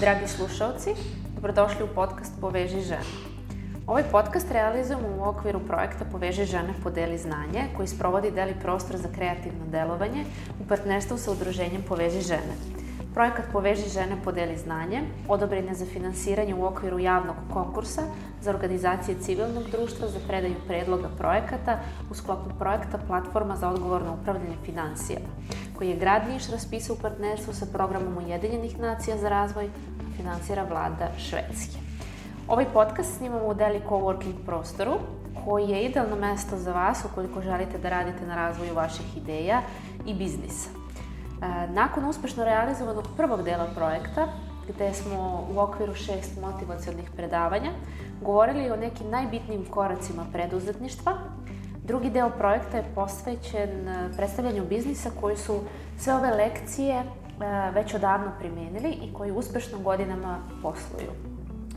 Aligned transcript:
Dragi 0.00 0.28
slušalci, 0.28 0.90
dobrodošli 1.34 1.84
u 1.84 1.94
podcast 1.94 2.32
Poveži 2.40 2.80
žene. 2.80 3.12
Ovaj 3.86 4.02
podcast 4.12 4.50
realizujemo 4.50 5.08
u 5.18 5.28
okviru 5.28 5.60
projekta 5.66 6.04
Poveži 6.12 6.44
žene 6.44 6.74
podeli 6.82 7.18
znanje, 7.18 7.68
koji 7.76 7.88
sprovodi 7.88 8.30
Deli 8.30 8.54
prostor 8.62 8.96
za 8.96 9.08
kreativno 9.14 9.66
delovanje 9.66 10.24
u 10.60 10.68
partnerstvu 10.68 11.18
sa 11.18 11.32
udruženjem 11.32 11.82
Poveži 11.88 12.20
žene. 12.20 12.54
Projekat 13.14 13.44
Poveži 13.52 13.88
žene 13.88 14.16
podeli 14.24 14.56
znanje 14.56 15.02
odobren 15.28 15.68
je 15.68 15.74
za 15.74 15.86
finansiranje 15.86 16.54
u 16.54 16.64
okviru 16.64 16.98
javnog 16.98 17.36
konkursa 17.52 18.02
za 18.40 18.50
organizacije 18.50 19.18
civilnog 19.20 19.64
društva 19.70 20.08
za 20.08 20.18
predaju 20.28 20.54
predloga 20.66 21.08
projekata 21.18 21.78
u 22.10 22.14
sklopu 22.14 22.50
projekta 22.58 22.98
Platforma 23.06 23.56
za 23.56 23.68
odgovorno 23.68 24.16
upravljanje 24.22 24.56
financijama, 24.64 25.28
koji 25.80 25.88
je 25.88 25.96
grad 25.96 26.22
Niš 26.28 26.50
raspisao 26.50 26.96
u 26.96 27.02
partnerstvu 27.02 27.54
sa 27.54 27.66
programom 27.72 28.18
Ujedinjenih 28.18 28.78
nacija 28.78 29.16
za 29.16 29.28
razvoj, 29.28 29.70
finansira 30.16 30.64
vlada 30.64 31.08
Švedske. 31.18 31.78
Ovaj 32.48 32.66
podcast 32.72 33.16
snimamo 33.16 33.46
u 33.46 33.54
Deli 33.54 33.80
Coworking 33.88 34.44
prostoru, 34.46 34.98
koji 35.44 35.68
je 35.68 35.84
idealno 35.84 36.16
mesto 36.16 36.56
za 36.56 36.72
vas 36.72 37.04
ukoliko 37.04 37.40
želite 37.40 37.78
da 37.78 37.88
radite 37.88 38.26
na 38.26 38.36
razvoju 38.36 38.74
vaših 38.74 39.16
ideja 39.16 39.62
i 40.06 40.14
biznisa. 40.14 40.70
Nakon 41.68 42.04
uspešno 42.04 42.44
realizovanog 42.44 43.08
prvog 43.16 43.42
dela 43.42 43.66
projekta, 43.76 44.26
gde 44.68 44.94
smo 44.94 45.46
u 45.54 45.58
okviru 45.58 45.94
šest 45.94 46.40
motivacijalnih 46.40 47.10
predavanja 47.16 47.70
govorili 48.20 48.70
o 48.70 48.76
nekim 48.76 49.10
najbitnijim 49.10 49.64
koracima 49.70 50.26
preduzetništva, 50.32 51.12
drugi 51.90 52.10
deo 52.10 52.30
projekta 52.30 52.76
je 52.76 52.84
posvećen 52.94 53.70
predstavljanju 54.16 54.64
biznisa 54.64 55.10
koji 55.20 55.36
su 55.36 55.60
sve 55.98 56.14
ove 56.14 56.30
lekcije 56.30 57.02
već 57.72 57.94
odavno 57.94 58.32
primenili 58.38 58.90
i 58.90 59.14
koji 59.14 59.32
uspešno 59.32 59.78
godinama 59.78 60.38
posluju. 60.62 61.10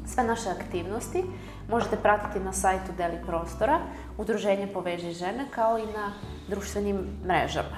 Sve 0.05 0.23
naše 0.23 0.49
aktivnosti 0.49 1.23
možete 1.69 1.95
pratiti 1.95 2.39
na 2.39 2.53
sajtu 2.53 2.91
Deli 2.97 3.17
Prostora, 3.25 3.79
Udruženje 4.17 4.67
Poveži 4.67 5.11
žene, 5.11 5.45
kao 5.55 5.79
i 5.79 5.85
na 5.85 6.13
društvenim 6.49 7.07
mrežama. 7.25 7.77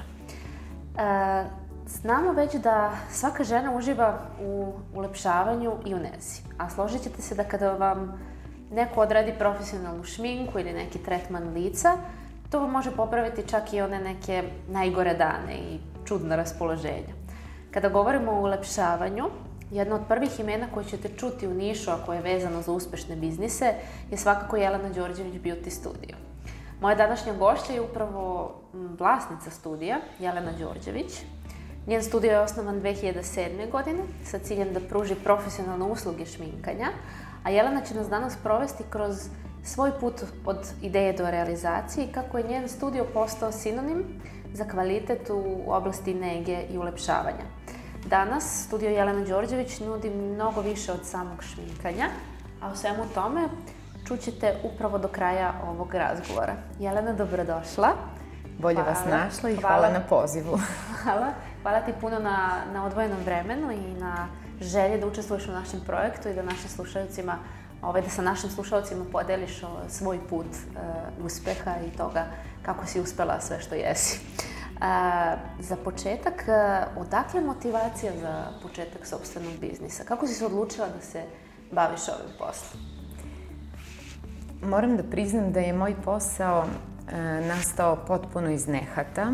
Znamo 1.87 2.31
već 2.31 2.55
da 2.55 2.91
svaka 3.09 3.43
žena 3.43 3.75
uživa 3.75 4.19
u 4.41 4.73
ulepšavanju 4.95 5.73
i 5.85 5.93
u 5.93 5.99
nezi. 5.99 6.41
A 6.57 6.69
složit 6.69 7.03
ćete 7.03 7.21
se 7.21 7.35
da 7.35 7.43
kada 7.43 7.71
vam 7.71 8.19
neko 8.71 9.01
odradi 9.01 9.33
profesionalnu 9.39 10.03
šminku 10.03 10.59
ili 10.59 10.73
neki 10.73 10.99
tretman 10.99 11.53
lica, 11.53 11.91
to 12.55 12.67
može 12.67 12.91
popraviti 12.91 13.47
čak 13.47 13.73
i 13.73 13.81
one 13.81 13.99
neke 13.99 14.43
najgore 14.67 15.13
dane 15.13 15.55
i 15.55 15.79
čudna 16.05 16.35
raspoloženja. 16.35 17.13
Kada 17.71 17.89
govorimo 17.89 18.31
o 18.31 18.41
ulepšavanju, 18.41 19.23
jedno 19.71 19.95
od 19.95 20.01
prvih 20.07 20.39
imena 20.39 20.67
koje 20.73 20.85
ćete 20.85 21.09
čuti 21.17 21.47
u 21.47 21.53
Nišu, 21.53 21.91
a 21.91 21.97
koje 22.05 22.17
je 22.17 22.21
vezano 22.21 22.61
za 22.61 22.71
uspešne 22.71 23.15
biznise, 23.15 23.73
je 24.11 24.17
svakako 24.17 24.57
Jelena 24.57 24.89
Đorđević 24.89 25.33
Beauty 25.33 25.69
Studio. 25.69 26.15
Moja 26.81 26.95
današnja 26.95 27.33
gošća 27.33 27.73
je 27.73 27.81
upravo 27.81 28.53
vlasnica 28.99 29.49
studija, 29.49 29.97
Jelena 30.19 30.51
Đorđević, 30.51 31.23
Njen 31.87 32.03
studio 32.03 32.31
je 32.31 32.39
osnovan 32.39 32.81
2007. 32.81 33.71
godine 33.71 33.99
sa 34.23 34.39
ciljem 34.39 34.73
da 34.73 34.79
pruži 34.79 35.15
profesionalne 35.15 35.85
usluge 35.85 36.25
šminkanja, 36.25 36.87
a 37.43 37.49
Jelena 37.49 37.81
će 37.81 37.95
nas 37.95 38.09
danas 38.09 38.37
provesti 38.43 38.83
kroz 38.89 39.29
svoj 39.65 39.91
put 39.99 40.23
od 40.45 40.67
ideje 40.81 41.13
do 41.13 41.31
realizacije 41.31 42.05
i 42.05 42.11
kako 42.11 42.37
je 42.37 42.47
njen 42.47 42.69
studio 42.69 43.05
postao 43.13 43.51
sinonim 43.51 44.03
za 44.53 44.65
kvalitet 44.65 45.29
u 45.29 45.63
oblasti 45.67 46.13
nege 46.13 46.63
i 46.69 46.77
ulepšavanja. 46.77 47.45
Danas 48.05 48.63
studio 48.65 48.89
Jelena 48.89 49.25
Đorđević 49.25 49.79
nudi 49.79 50.09
mnogo 50.09 50.61
više 50.61 50.91
od 50.91 50.99
samog 51.03 51.43
šminkanja, 51.43 52.05
a 52.61 52.71
o 52.71 52.75
svemu 52.75 53.03
tome 53.13 53.41
čućete 54.07 54.55
upravo 54.63 54.97
do 54.97 55.07
kraja 55.07 55.53
ovog 55.67 55.93
razgovora. 55.93 56.53
Jelena, 56.79 57.13
dobrodošla. 57.13 57.89
Bolje 58.59 58.75
hvala. 58.75 58.89
vas 58.89 59.05
našla 59.09 59.49
i 59.49 59.55
hvala, 59.55 59.75
hvala 59.75 59.93
na 59.93 59.99
pozivu. 60.09 60.59
Hvala. 61.03 61.27
Hvala 61.61 61.79
ti 61.79 61.93
puno 62.01 62.19
na, 62.19 62.61
na 62.73 62.85
odvojenom 62.85 63.19
vremenu 63.25 63.71
i 63.71 63.99
na 63.99 64.27
želje 64.61 64.97
da 64.97 65.07
učestvuješ 65.07 65.47
u 65.47 65.51
našem 65.51 65.81
projektu 65.85 66.29
i 66.29 66.33
da 66.33 66.43
našim 66.43 66.69
slušalcima, 66.69 67.37
ovaj, 67.85 68.01
da 68.01 68.09
sa 68.09 68.21
našim 68.21 68.49
slušalcima 68.49 69.05
podeliš 69.11 69.63
ovaj, 69.63 69.89
svoj 69.89 70.19
put 70.29 70.45
uh, 70.45 71.25
uspeha 71.25 71.75
i 71.87 71.97
toga 71.97 72.25
kako 72.61 72.85
si 72.85 73.01
uspela 73.01 73.41
sve 73.41 73.59
što 73.59 73.75
jesi. 73.75 74.19
Uh, 74.75 74.81
za 75.59 75.75
početak, 75.75 76.45
uh, 76.47 77.01
odakle 77.01 77.41
motivacija 77.41 78.11
za 78.21 78.45
početak 78.61 79.05
sobstvenog 79.07 79.53
biznisa? 79.61 80.03
Kako 80.03 80.27
si 80.27 80.33
se 80.33 80.45
odlučila 80.45 80.87
da 80.87 81.01
se 81.01 81.23
baviš 81.71 82.09
ovim 82.09 82.33
poslom? 82.39 82.81
Moram 84.69 84.97
da 84.97 85.03
priznam 85.03 85.51
da 85.51 85.59
je 85.59 85.73
moj 85.73 85.95
posao 86.05 86.59
uh, 86.59 87.13
nastao 87.47 87.95
potpuno 87.95 88.49
iz 88.49 88.67
nehata. 88.67 89.31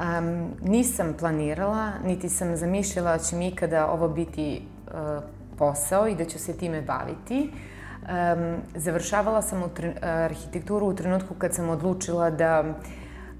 Um, 0.00 0.50
nisam 0.62 1.14
planirala, 1.18 1.92
niti 2.04 2.28
sam 2.28 2.56
zamišljala 2.56 3.12
da 3.12 3.18
će 3.18 3.36
mi 3.36 3.48
ikada 3.48 3.90
ovo 3.90 4.08
biti 4.08 4.62
uh, 4.86 5.24
posao 5.58 6.08
i 6.08 6.14
da 6.14 6.24
ću 6.24 6.38
se 6.38 6.56
time 6.56 6.82
baviti. 6.82 7.50
Um, 7.50 8.56
završavala 8.74 9.42
sam 9.42 9.62
u 9.62 9.68
tre, 9.68 9.94
arhitekturu 10.02 10.86
u 10.86 10.94
trenutku 10.94 11.34
kad 11.34 11.54
sam 11.54 11.68
odlučila 11.68 12.30
da 12.30 12.64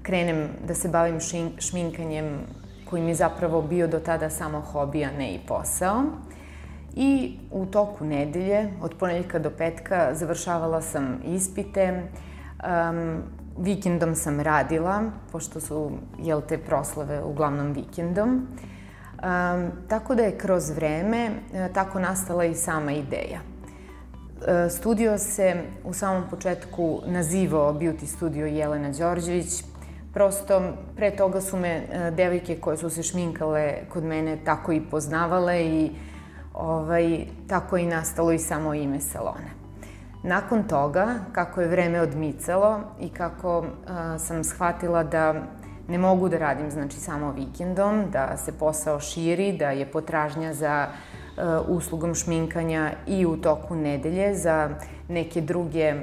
krenem 0.03 0.47
da 0.67 0.73
se 0.73 0.89
bavim 0.89 1.19
šin, 1.19 1.51
šminkanjem 1.59 2.39
koji 2.89 3.01
mi 3.01 3.09
je 3.09 3.15
zapravo 3.15 3.61
bio 3.61 3.87
do 3.87 3.99
tada 3.99 4.29
samo 4.29 4.61
hobi, 4.61 5.03
a 5.05 5.11
ne 5.17 5.33
i 5.33 5.39
posao. 5.47 6.03
I 6.95 7.37
u 7.51 7.65
toku 7.65 8.05
nedelje, 8.05 8.69
od 8.81 8.93
ponedeljka 8.99 9.39
do 9.39 9.49
petka, 9.49 10.09
završavala 10.13 10.81
sam 10.81 11.19
ispite, 11.25 12.03
um, 12.63 13.23
vikendom 13.57 14.15
sam 14.15 14.39
radila, 14.39 15.03
pošto 15.31 15.59
su, 15.59 15.91
jel 16.19 16.41
te, 16.41 16.57
proslave 16.57 17.23
uglavnom 17.23 17.73
vikendom. 17.73 18.47
Um, 19.15 19.71
tako 19.87 20.15
da 20.15 20.23
je 20.23 20.37
kroz 20.37 20.69
vreme 20.69 21.29
uh, 21.29 21.73
tako 21.73 21.99
nastala 21.99 22.45
i 22.45 22.55
sama 22.55 22.91
ideja. 22.91 23.39
Uh, 23.39 24.71
studio 24.71 25.17
se 25.17 25.55
u 25.83 25.93
samom 25.93 26.23
početku 26.29 27.01
nazivao 27.05 27.73
Beauty 27.73 28.05
Studio 28.05 28.45
Jelena 28.45 28.91
Đorđević. 28.91 29.63
Prosto, 30.13 30.61
pre 30.95 31.11
toga 31.11 31.41
su 31.41 31.57
me 31.57 31.77
uh, 31.77 32.15
devojke 32.15 32.59
koje 32.59 32.77
su 32.77 32.89
se 32.89 33.03
šminkale 33.03 33.73
kod 33.89 34.03
mene 34.03 34.37
tako 34.45 34.71
i 34.71 34.81
poznavale 34.91 35.65
i 35.65 35.91
ovaj, 36.53 37.25
tako 37.47 37.77
i 37.77 37.85
nastalo 37.85 38.31
i 38.31 38.39
samo 38.39 38.73
ime 38.73 38.99
salona. 38.99 39.55
Nakon 40.23 40.63
toga, 40.63 41.15
kako 41.31 41.61
je 41.61 41.67
vreme 41.67 42.01
odmicalo 42.01 42.79
i 42.99 43.09
kako 43.09 43.59
uh, 43.59 43.65
sam 44.19 44.43
shvatila 44.43 45.03
da 45.03 45.33
ne 45.87 45.97
mogu 45.97 46.29
da 46.29 46.37
radim 46.37 46.71
znači 46.71 46.97
samo 46.97 47.31
vikendom, 47.31 48.03
da 48.11 48.37
se 48.37 48.51
posao 48.51 48.99
širi, 48.99 49.57
da 49.57 49.71
je 49.71 49.85
potražnja 49.85 50.53
za 50.53 50.87
uh, 50.87 51.43
uslugom 51.67 52.15
šminkanja 52.15 52.91
i 53.07 53.25
u 53.25 53.37
toku 53.37 53.75
nedelje 53.75 54.35
za 54.35 54.69
neke 55.07 55.41
druge 55.41 55.93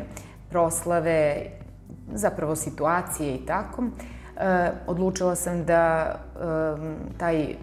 proslave, 0.50 1.46
zapravo 2.14 2.56
situacije 2.56 3.34
i 3.34 3.46
tako. 3.46 3.82
Uh, 3.82 3.90
odlučila 4.86 5.34
sam 5.34 5.64
da 5.64 6.14
um, 6.14 6.94
taj 7.18 7.54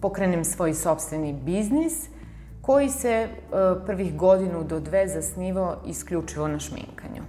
pokrenem 0.00 0.44
svoj 0.44 0.74
sobstveni 0.74 1.32
biznis 1.32 2.08
koji 2.60 2.88
se 2.88 3.28
uh, 3.28 3.82
prvih 3.86 4.16
godinu 4.16 4.64
do 4.64 4.80
dve 4.80 5.08
zasnivao 5.08 5.76
isključivo 5.86 6.48
na 6.48 6.58
šminkanju. 6.58 7.23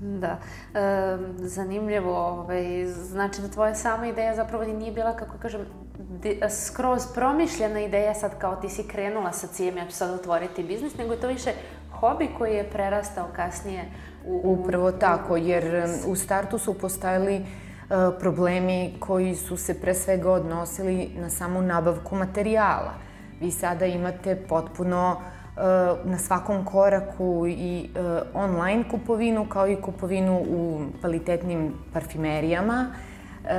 Da, 0.00 0.38
e, 0.74 1.18
zanimljivo, 1.38 2.18
ovaj, 2.18 2.86
znači 2.86 3.42
da 3.42 3.48
tvoja 3.48 3.74
sama 3.74 4.06
ideja 4.06 4.36
zapravo 4.36 4.64
nije 4.64 4.92
bila, 4.92 5.16
kako 5.16 5.38
kažem, 5.38 5.60
de, 5.98 6.40
skroz 6.50 7.02
promišljena 7.14 7.80
ideja 7.80 8.14
sad 8.14 8.38
kao 8.38 8.56
ti 8.56 8.68
si 8.68 8.88
krenula 8.88 9.32
sa 9.32 9.46
ciljem, 9.46 9.76
ja 9.76 9.86
ću 9.86 9.92
sad 9.92 10.10
otvoriti 10.10 10.62
biznis, 10.62 10.96
nego 10.96 11.12
je 11.12 11.20
to 11.20 11.28
više 11.28 11.50
hobi 12.00 12.28
koji 12.38 12.54
je 12.54 12.70
prerastao 12.70 13.26
kasnije 13.36 13.84
u... 14.26 14.40
Upravo 14.44 14.92
tako, 14.92 15.36
jer 15.36 15.84
u 16.06 16.16
startu 16.16 16.58
su 16.58 16.78
postajali 16.78 17.36
uh, 17.36 17.96
problemi 18.20 18.94
koji 19.00 19.34
su 19.34 19.56
se 19.56 19.80
pre 19.80 19.94
svega 19.94 20.30
odnosili 20.30 21.10
na 21.16 21.30
samu 21.30 21.62
nabavku 21.62 22.16
materijala. 22.16 22.94
Vi 23.40 23.50
sada 23.50 23.86
imate 23.86 24.36
potpuno 24.48 25.16
uh, 25.20 25.35
na 26.04 26.18
svakom 26.18 26.64
koraku 26.64 27.46
i 27.48 27.90
uh, 27.94 28.02
online 28.34 28.84
kupovinu 28.90 29.46
kao 29.48 29.68
i 29.68 29.76
kupovinu 29.76 30.44
u 30.48 30.80
kvalitetnim 31.00 31.72
parfimerijama, 31.92 32.90
uh, 33.44 33.50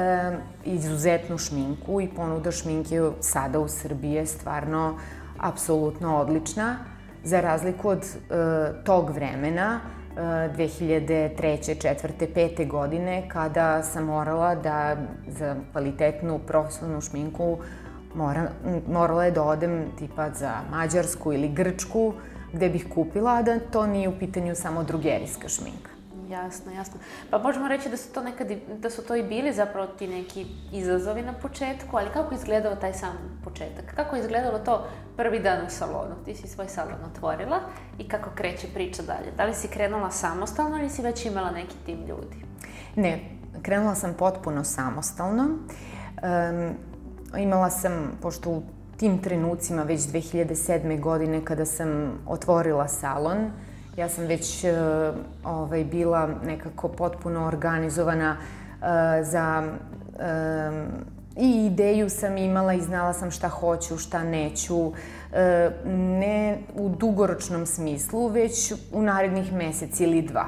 izuzetnu 0.66 1.38
šminku 1.38 2.02
i 2.02 2.08
ponuda 2.08 2.52
šminke 2.52 3.02
sada 3.20 3.60
u 3.60 3.68
Srbiji 3.68 4.12
je 4.12 4.26
stvarno 4.26 4.98
apsolutno 5.40 6.18
odlična 6.18 6.78
za 7.24 7.42
razliku 7.42 7.90
od 7.90 8.06
tog 8.84 9.10
vremena 9.10 9.80
2003. 10.18 11.38
4. 11.38 12.28
5. 12.36 12.68
godine 12.68 13.30
kada 13.30 13.84
sam 13.84 14.06
morala 14.06 14.56
da 14.56 14.96
za 15.28 15.56
kvalitetnu 15.72 16.40
profesionalnu 16.40 17.02
šminku 17.02 17.58
mora, 18.16 18.50
morala 18.88 19.26
je 19.26 19.32
da 19.32 19.44
odem 19.44 19.86
tipa 20.00 20.30
za 20.30 20.62
Mađarsku 20.72 21.34
ili 21.34 21.50
Grčku, 21.50 22.14
gde 22.54 22.70
bih 22.70 22.86
kupila, 22.94 23.32
a 23.32 23.42
da 23.42 23.60
to 23.60 23.88
nije 23.88 24.10
u 24.10 24.20
pitanju 24.20 24.56
samo 24.56 24.84
drugerijska 24.84 25.50
šminka. 25.50 25.98
Jasno, 26.30 26.72
jasno. 26.72 27.00
Pa 27.30 27.38
možemo 27.38 27.68
reći 27.68 27.90
da 27.90 27.98
su 27.98 28.14
to 28.14 28.24
nekad, 28.24 28.48
da 28.80 28.90
su 28.90 29.02
to 29.02 29.16
i 29.16 29.24
bili 29.24 29.54
zapravo 29.54 29.88
ti 29.88 30.08
neki 30.08 30.46
izazovi 30.72 31.22
na 31.22 31.34
početku, 31.34 31.98
ali 31.98 32.10
kako 32.14 32.36
izgledao 32.36 32.76
taj 32.76 32.94
sam 32.94 33.40
početak? 33.44 33.96
Kako 33.96 34.16
je 34.16 34.22
izgledalo 34.22 34.60
to 34.60 34.88
prvi 35.18 35.40
dan 35.40 35.66
u 35.66 35.70
salonu? 35.70 36.16
Ti 36.26 36.36
si 36.36 36.48
svoj 36.48 36.68
salon 36.68 37.04
otvorila 37.14 37.60
i 38.00 38.08
kako 38.08 38.30
kreće 38.36 38.68
priča 38.74 39.04
dalje? 39.04 39.32
Da 39.38 39.46
li 39.46 39.54
si 39.54 39.68
krenula 39.68 40.12
samostalno 40.12 40.78
ili 40.78 40.90
si 40.90 41.02
već 41.02 41.26
imala 41.26 41.52
neki 41.52 41.76
tim 41.86 42.06
ljudi? 42.08 42.36
Ne, 42.96 43.20
krenula 43.62 43.96
sam 43.96 44.14
potpuno 44.14 44.64
samostalno. 44.64 45.44
Um, 45.44 46.78
imala 47.38 47.70
sam, 47.70 48.12
pošto 48.22 48.50
u 48.50 48.62
tim 48.98 49.18
trenucima, 49.22 49.84
već 49.84 50.02
2007. 50.02 51.00
godine, 51.00 51.46
kada 51.46 51.66
sam 51.66 52.20
otvorila 52.28 52.88
salon, 52.88 53.52
Ja 53.98 54.10
sam 54.10 54.26
već 54.26 54.64
uh, 54.64 55.16
ovaj, 55.44 55.84
bila 55.84 56.30
nekako 56.46 56.88
potpuno 56.88 57.48
organizovana 57.48 58.38
uh, 58.38 58.88
za 59.26 59.64
um, 59.64 60.86
i 61.38 61.66
ideju 61.66 62.10
sam 62.10 62.38
imala 62.38 62.74
i 62.74 62.82
znala 62.82 63.14
sam 63.14 63.32
šta 63.32 63.48
hoću, 63.48 63.98
šta 63.98 64.24
neću, 64.24 64.92
ne 65.96 66.58
u 66.76 66.90
dugoročnom 66.90 67.66
smislu, 67.66 68.28
već 68.28 68.74
u 68.92 69.02
narednih 69.02 69.54
mesec 69.54 70.00
ili 70.00 70.22
dva. 70.22 70.46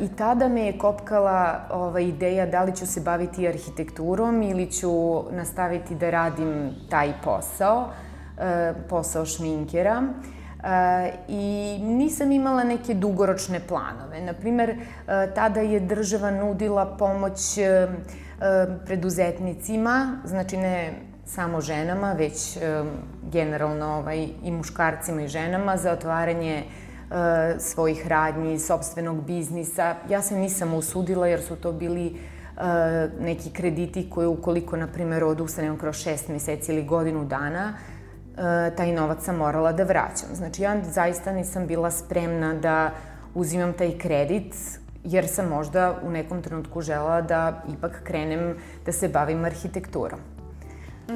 I 0.00 0.08
tada 0.16 0.48
me 0.48 0.66
je 0.66 0.78
kopkala 0.78 1.60
ova 1.70 2.00
ideja 2.00 2.46
da 2.46 2.62
li 2.62 2.76
ću 2.76 2.86
se 2.86 3.00
baviti 3.00 3.48
arhitekturom 3.48 4.42
ili 4.42 4.70
ću 4.72 5.22
nastaviti 5.30 5.94
da 5.94 6.10
radim 6.10 6.70
taj 6.90 7.12
posao, 7.24 7.88
posao 8.88 9.26
šminkera 9.26 10.02
i 11.28 11.78
nisam 11.82 12.32
imala 12.32 12.64
neke 12.64 12.94
dugoročne 12.94 13.60
planove. 13.68 14.20
Naprimer, 14.20 14.70
e, 14.70 14.76
tada 15.34 15.60
je 15.60 15.80
država 15.80 16.30
nudila 16.30 16.96
pomoć 16.96 17.58
e, 17.58 17.62
e, 17.62 17.88
preduzetnicima, 18.86 20.18
znači 20.24 20.56
ne 20.56 20.92
samo 21.24 21.60
ženama, 21.60 22.12
već 22.12 22.58
generalno 23.32 23.86
ovaj, 23.86 24.28
i 24.42 24.50
muškarcima 24.50 25.22
i 25.22 25.28
ženama 25.28 25.76
za 25.76 25.92
otvaranje 25.92 26.64
svojih 27.58 28.06
radnji, 28.06 28.58
sobstvenog 28.58 29.24
biznisa. 29.24 29.96
Ja 30.08 30.22
se 30.22 30.36
nisam 30.36 30.74
usudila 30.74 31.26
jer 31.26 31.42
su 31.42 31.56
to 31.56 31.72
bili 31.72 32.16
neki 33.20 33.50
krediti 33.50 34.10
koje 34.10 34.26
ukoliko, 34.26 34.76
na 34.76 34.86
primjer, 34.86 35.24
odustanem 35.24 35.78
kroz 35.78 35.96
šest 35.96 36.28
meseci 36.28 36.72
ili 36.72 36.84
godinu 36.84 37.24
dana, 37.24 37.74
E, 38.36 38.76
taj 38.76 38.92
novac 38.92 39.24
sam 39.24 39.36
morala 39.36 39.72
da 39.72 39.84
vraćam. 39.84 40.28
Znači, 40.34 40.62
ja 40.62 40.76
zaista 40.84 41.32
nisam 41.32 41.66
bila 41.66 41.90
spremna 41.90 42.54
da 42.54 42.90
uzimam 43.34 43.72
taj 43.72 43.98
kredit, 43.98 44.54
jer 45.04 45.28
sam 45.28 45.48
možda 45.48 46.00
u 46.02 46.10
nekom 46.10 46.42
trenutku 46.42 46.80
žela 46.80 47.20
da 47.22 47.62
ipak 47.78 48.00
krenem 48.04 48.56
da 48.86 48.92
se 48.92 49.08
bavim 49.08 49.44
arhitekturom. 49.44 50.20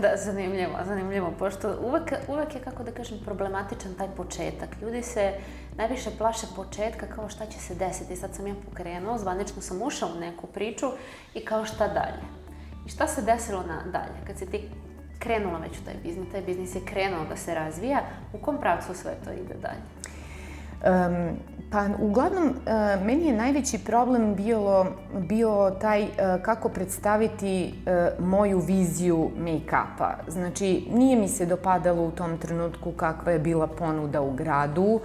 Da, 0.01 0.17
zanimljivo, 0.17 0.79
zanimljivo, 0.87 1.33
pošto 1.39 1.79
uvek, 1.81 2.13
uvek 2.29 2.55
je, 2.55 2.61
kako 2.61 2.83
da 2.83 2.91
kažem, 2.91 3.19
problematičan 3.25 3.95
taj 3.99 4.09
početak. 4.17 4.69
Ljudi 4.83 5.03
se 5.03 5.33
najviše 5.77 6.11
plaše 6.19 6.47
početka 6.57 7.07
kao 7.07 7.29
šta 7.29 7.47
će 7.47 7.59
se 7.59 7.75
desiti. 7.75 8.17
Sad 8.17 8.35
sam 8.35 8.47
ja 8.47 8.55
pokrenuo, 8.65 9.19
zvanično 9.19 9.63
sam 9.63 9.83
ušao 9.83 10.09
u 10.17 10.21
neku 10.21 10.47
priču 10.47 10.87
i 11.35 11.45
kao 11.45 11.65
šta 11.65 11.89
dalje. 11.89 12.23
I 12.87 12.89
šta 12.89 13.07
se 13.07 13.23
desilo 13.23 13.63
na 13.63 13.83
dalje? 13.93 14.27
Kad 14.27 14.39
si 14.39 14.51
ti 14.51 14.69
krenula 15.19 15.59
već 15.59 15.79
u 15.79 15.85
taj 15.85 15.95
biznis, 16.03 16.33
taj 16.33 16.43
biznis 16.43 16.75
je 16.75 16.85
krenuo 16.85 17.25
da 17.29 17.37
se 17.37 17.55
razvija, 17.55 18.01
u 18.33 18.39
kom 18.39 18.61
pravcu 18.61 18.95
sve 18.95 19.15
to 19.25 19.33
ide 19.33 19.55
dalje? 19.55 19.83
Um, 20.85 21.37
pa 21.71 21.87
uglavnom, 22.01 22.49
uh, 22.49 23.07
meni 23.07 23.27
je 23.27 23.37
najveći 23.37 23.79
problem 23.79 24.35
bio, 24.35 24.87
bio 25.29 25.73
taj 25.81 26.03
uh, 26.03 26.09
kako 26.43 26.69
predstaviti 26.69 27.75
uh, 27.75 28.27
moju 28.27 28.59
viziju 28.59 29.31
make-upa. 29.39 30.11
Znači, 30.29 30.89
nije 30.93 31.17
mi 31.17 31.29
se 31.29 31.47
dopadalo 31.47 32.03
u 32.03 32.11
tom 32.11 32.39
trenutku 32.39 32.93
kakva 32.93 33.33
je 33.33 33.39
bila 33.39 33.67
ponuda 33.67 34.21
u 34.21 34.33
gradu, 34.33 35.01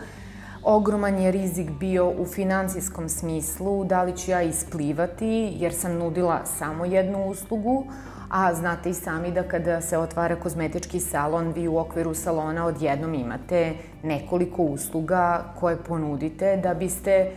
Ogroman 0.63 1.19
je 1.19 1.31
rizik 1.31 1.69
bio 1.71 2.09
u 2.09 2.25
financijskom 2.25 3.09
smislu, 3.09 3.83
da 3.83 4.03
li 4.03 4.17
ću 4.17 4.31
ja 4.31 4.41
isplivati, 4.41 5.53
jer 5.55 5.73
sam 5.73 5.97
nudila 5.97 6.45
samo 6.45 6.85
jednu 6.85 7.25
uslugu, 7.25 7.85
a 8.31 8.53
znate 8.53 8.89
i 8.89 8.93
sami 8.93 9.31
da 9.31 9.43
kada 9.43 9.81
se 9.81 9.97
otvara 9.97 10.35
kozmetički 10.35 10.99
salon, 10.99 11.51
vi 11.51 11.67
u 11.67 11.77
okviru 11.77 12.13
salona 12.13 12.65
odjednom 12.65 13.13
imate 13.13 13.73
nekoliko 14.03 14.63
usluga 14.63 15.43
koje 15.59 15.77
ponudite 15.77 16.57
da 16.57 16.73
biste 16.73 17.31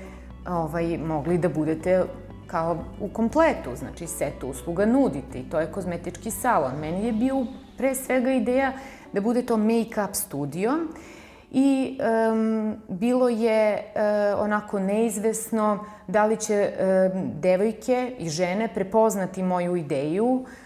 ovaj, 0.49 0.99
mogli 0.99 1.39
da 1.39 1.49
budete 1.49 2.05
kao 2.47 2.79
u 3.01 3.09
kompletu, 3.09 3.77
znači 3.77 4.07
set 4.07 4.45
usluga 4.45 4.87
nudite 4.87 5.39
i 5.39 5.51
to 5.51 5.61
je 5.61 5.73
kozmetički 5.73 6.31
salon. 6.31 6.73
Meni 6.81 7.07
je 7.07 7.13
bio 7.13 7.47
pre 7.77 7.95
svega 7.95 8.33
ideja 8.33 8.73
da 9.13 9.21
bude 9.21 9.43
to 9.43 9.57
make-up 9.57 10.13
studio 10.13 10.73
i 11.51 11.99
um, 12.33 12.77
bilo 12.89 13.29
je 13.29 13.75
uh, 13.75 14.41
onako 14.41 14.79
neizvesno 14.79 15.85
da 16.07 16.27
li 16.27 16.37
će 16.37 16.73
um, 16.73 17.31
devojke 17.41 18.13
i 18.19 18.29
žene 18.29 18.69
prepoznati 18.75 19.43
moju 19.43 19.77
ideju, 19.77 20.45
E, 20.47 20.64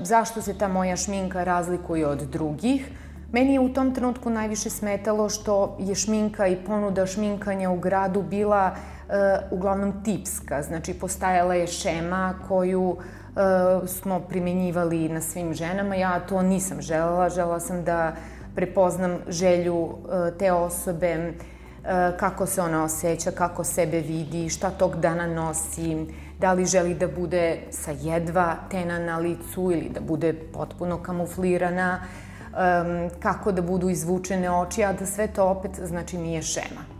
zašto 0.00 0.42
se 0.42 0.54
ta 0.54 0.68
moja 0.68 0.96
šminka 0.96 1.44
razlikuje 1.44 2.06
od 2.06 2.18
drugih. 2.18 2.90
Meni 3.32 3.54
je 3.54 3.60
u 3.60 3.68
tom 3.68 3.94
trenutku 3.94 4.30
najviše 4.30 4.70
smetalo 4.70 5.28
što 5.28 5.76
je 5.80 5.94
šminka 5.94 6.46
i 6.46 6.56
ponuda 6.56 7.06
šminkanja 7.06 7.70
u 7.70 7.76
gradu 7.76 8.22
bila 8.22 8.70
uh, 8.72 9.14
uglavnom 9.50 10.04
tipska, 10.04 10.62
znači 10.62 10.94
postajala 10.94 11.54
je 11.54 11.66
šema 11.66 12.34
koju 12.48 12.82
uh, 12.82 12.96
smo 13.88 14.20
primenjivali 14.20 15.08
na 15.08 15.20
svim 15.20 15.54
ženama. 15.54 15.94
Ja 15.94 16.20
to 16.20 16.42
nisam 16.42 16.82
želela, 16.82 17.28
želela 17.28 17.60
sam 17.60 17.84
da 17.84 18.12
prepoznam 18.54 19.18
želju 19.28 19.76
uh, 19.76 19.94
te 20.38 20.52
osobe, 20.52 21.32
kako 22.16 22.46
se 22.46 22.62
ona 22.62 22.84
osjeća, 22.84 23.30
kako 23.30 23.64
sebe 23.64 24.00
vidi, 24.00 24.48
šta 24.48 24.70
tog 24.70 24.96
dana 24.96 25.26
nosi, 25.26 26.06
da 26.38 26.52
li 26.52 26.66
želi 26.66 26.94
da 26.94 27.08
bude 27.08 27.60
sa 27.70 27.90
jedva 27.90 28.56
tena 28.70 28.98
na 28.98 29.18
licu 29.18 29.70
ili 29.72 29.88
da 29.94 30.00
bude 30.00 30.32
potpuno 30.32 31.02
kamuflirana, 31.02 32.00
um, 32.00 33.10
kako 33.20 33.52
da 33.52 33.62
budu 33.62 33.90
izvučene 33.90 34.50
oči, 34.50 34.84
a 34.84 34.92
da 34.92 35.06
sve 35.06 35.26
to 35.26 35.48
opet 35.48 35.80
znači 35.84 36.18
nije 36.18 36.42
šema. 36.42 36.92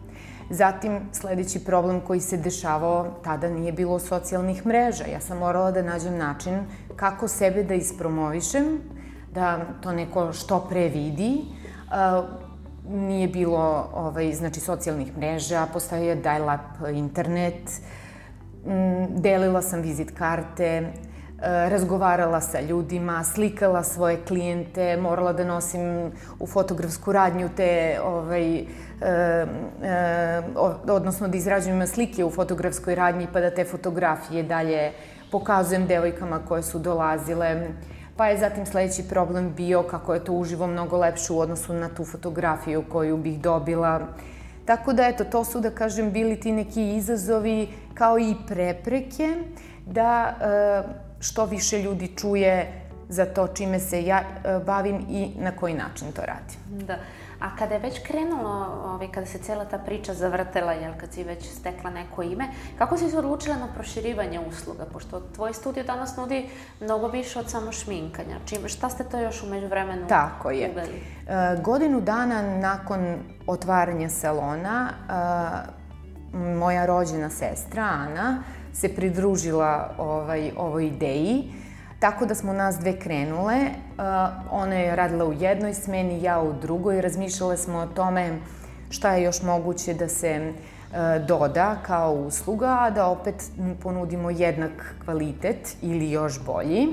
Zatim, 0.50 1.00
sledeći 1.12 1.64
problem 1.64 2.00
koji 2.00 2.20
se 2.20 2.36
dešavao, 2.36 3.20
tada 3.24 3.48
nije 3.48 3.72
bilo 3.72 3.98
socijalnih 3.98 4.66
mreža. 4.66 5.04
Ja 5.04 5.20
sam 5.20 5.38
morala 5.38 5.70
da 5.70 5.82
nađem 5.82 6.16
način 6.18 6.58
kako 6.96 7.28
sebe 7.28 7.62
da 7.64 7.74
ispromovišem, 7.74 8.64
da 9.34 9.60
to 9.80 9.92
neko 9.92 10.32
što 10.32 10.60
pre 10.68 10.88
vidi. 10.88 11.44
Nije 12.88 13.28
bilo 13.28 13.88
ovaj, 13.94 14.32
znači, 14.32 14.60
socijalnih 14.60 15.16
mreža, 15.16 15.66
postoje 15.72 16.06
je 16.06 16.22
dial-up 16.22 16.94
internet, 16.94 17.62
uh, 17.62 18.01
delila 19.08 19.62
sam 19.62 19.80
vizit 19.80 20.10
karte, 20.18 20.64
e, 20.64 20.90
razgovarala 21.68 22.40
sa 22.40 22.60
ljudima, 22.60 23.24
slikala 23.24 23.82
svoje 23.82 24.24
klijente, 24.24 24.96
morala 24.96 25.32
da 25.32 25.44
nosim 25.44 26.12
u 26.38 26.46
fotografsku 26.46 27.12
radnju 27.12 27.48
te, 27.56 28.00
ovaj, 28.04 28.58
e, 28.58 28.64
e, 29.02 30.42
odnosno 30.88 31.28
da 31.28 31.36
izrađujem 31.36 31.86
slike 31.86 32.24
u 32.24 32.30
fotografskoj 32.30 32.94
radnji 32.94 33.26
pa 33.32 33.40
da 33.40 33.50
te 33.50 33.64
fotografije 33.64 34.42
dalje 34.42 34.92
pokazujem 35.30 35.86
devojkama 35.86 36.38
koje 36.48 36.62
su 36.62 36.78
dolazile. 36.78 37.68
Pa 38.16 38.26
je 38.26 38.38
zatim 38.38 38.66
sledeći 38.66 39.08
problem 39.08 39.52
bio 39.56 39.82
kako 39.82 40.14
je 40.14 40.24
to 40.24 40.32
uživo 40.32 40.66
mnogo 40.66 40.98
lepše 40.98 41.32
u 41.32 41.38
odnosu 41.40 41.74
na 41.74 41.88
tu 41.88 42.04
fotografiju 42.04 42.84
koju 42.88 43.16
bih 43.16 43.40
dobila. 43.40 44.00
Tako 44.64 44.92
da, 44.92 45.06
eto, 45.06 45.24
to 45.24 45.44
su, 45.44 45.60
da 45.60 45.70
kažem, 45.70 46.12
bili 46.12 46.40
ti 46.40 46.52
neki 46.52 46.96
izazovi 46.96 47.68
kao 47.94 48.18
i 48.18 48.34
prepreke 48.48 49.36
da 49.86 50.34
e, 50.40 50.82
što 51.20 51.44
više 51.44 51.82
ljudi 51.82 52.12
čuje 52.16 52.82
za 53.08 53.26
to 53.26 53.48
čime 53.48 53.80
se 53.80 54.02
ja 54.04 54.20
e, 54.20 54.58
bavim 54.66 55.06
i 55.10 55.30
na 55.38 55.50
koji 55.56 55.74
način 55.74 56.12
to 56.12 56.22
radim. 56.22 56.86
Da. 56.86 56.96
A 57.42 57.56
kada 57.58 57.74
je 57.74 57.80
već 57.80 57.98
krenulo, 58.06 58.66
ovaj, 58.84 59.08
kada 59.08 59.26
se 59.26 59.38
cela 59.38 59.64
ta 59.64 59.78
priča 59.78 60.14
zavrtela, 60.14 60.72
jel, 60.72 60.92
kad 61.00 61.12
si 61.12 61.24
već 61.24 61.50
stekla 61.50 61.90
neko 61.90 62.22
ime, 62.22 62.48
kako 62.78 62.96
si 62.96 63.10
se 63.10 63.18
odlučila 63.18 63.56
na 63.56 63.68
proširivanje 63.74 64.40
usluga? 64.40 64.84
Pošto 64.92 65.20
tvoj 65.34 65.54
studio 65.54 65.84
danas 65.84 66.16
nudi 66.16 66.48
mnogo 66.80 67.08
više 67.08 67.38
od 67.38 67.50
samo 67.50 67.72
šminkanja. 67.72 68.36
Čim, 68.46 68.68
šta 68.68 68.90
ste 68.90 69.04
to 69.04 69.18
još 69.18 69.42
umeđu 69.42 69.66
vremenu 69.66 70.06
Tako 70.08 70.50
je. 70.50 70.70
Uveli? 70.70 71.02
E, 71.28 71.60
godinu 71.62 72.00
dana 72.00 72.42
nakon 72.42 73.18
otvaranja 73.46 74.08
salona, 74.08 74.90
e, 74.90 76.38
moja 76.38 76.86
rođena 76.86 77.30
sestra 77.30 77.82
Ana 77.82 78.42
se 78.72 78.94
pridružila 78.94 79.94
ovaj, 79.98 80.52
ovoj 80.56 80.86
ideji 80.86 81.52
Tako 82.02 82.26
da 82.26 82.34
smo 82.34 82.52
nas 82.52 82.78
dve 82.78 82.98
krenule. 82.98 83.56
Uh, 83.62 84.04
ona 84.50 84.74
je 84.74 84.96
radila 84.96 85.24
u 85.24 85.32
jednoj 85.32 85.74
smeni, 85.74 86.22
ja 86.22 86.40
u 86.40 86.52
drugoj. 86.52 87.00
Razmišljale 87.00 87.56
smo 87.56 87.78
o 87.78 87.86
tome 87.86 88.38
šta 88.90 89.12
je 89.12 89.22
još 89.22 89.42
moguće 89.42 89.94
da 89.94 90.08
se 90.08 90.52
uh, 90.52 91.26
doda 91.26 91.76
kao 91.86 92.14
usluga, 92.14 92.76
a 92.80 92.90
da 92.90 93.06
opet 93.06 93.34
ponudimo 93.82 94.30
jednak 94.30 94.94
kvalitet 95.04 95.76
ili 95.82 96.10
još 96.10 96.44
bolji. 96.44 96.88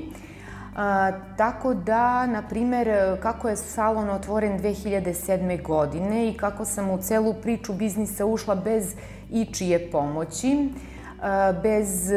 A, 0.75 1.11
tako 1.37 1.73
da, 1.73 2.25
na 2.25 2.47
primer, 2.47 2.87
kako 3.21 3.49
je 3.49 3.55
salon 3.55 4.09
otvoren 4.09 4.59
2007. 4.59 5.63
godine 5.63 6.29
i 6.29 6.37
kako 6.37 6.65
sam 6.65 6.89
u 6.89 6.97
celu 6.97 7.33
priču 7.33 7.73
biznisa 7.73 8.25
ušla 8.25 8.55
bez 8.55 8.95
ičije 9.31 9.91
pomoći, 9.91 10.69
a, 11.21 11.53
bez 11.63 12.11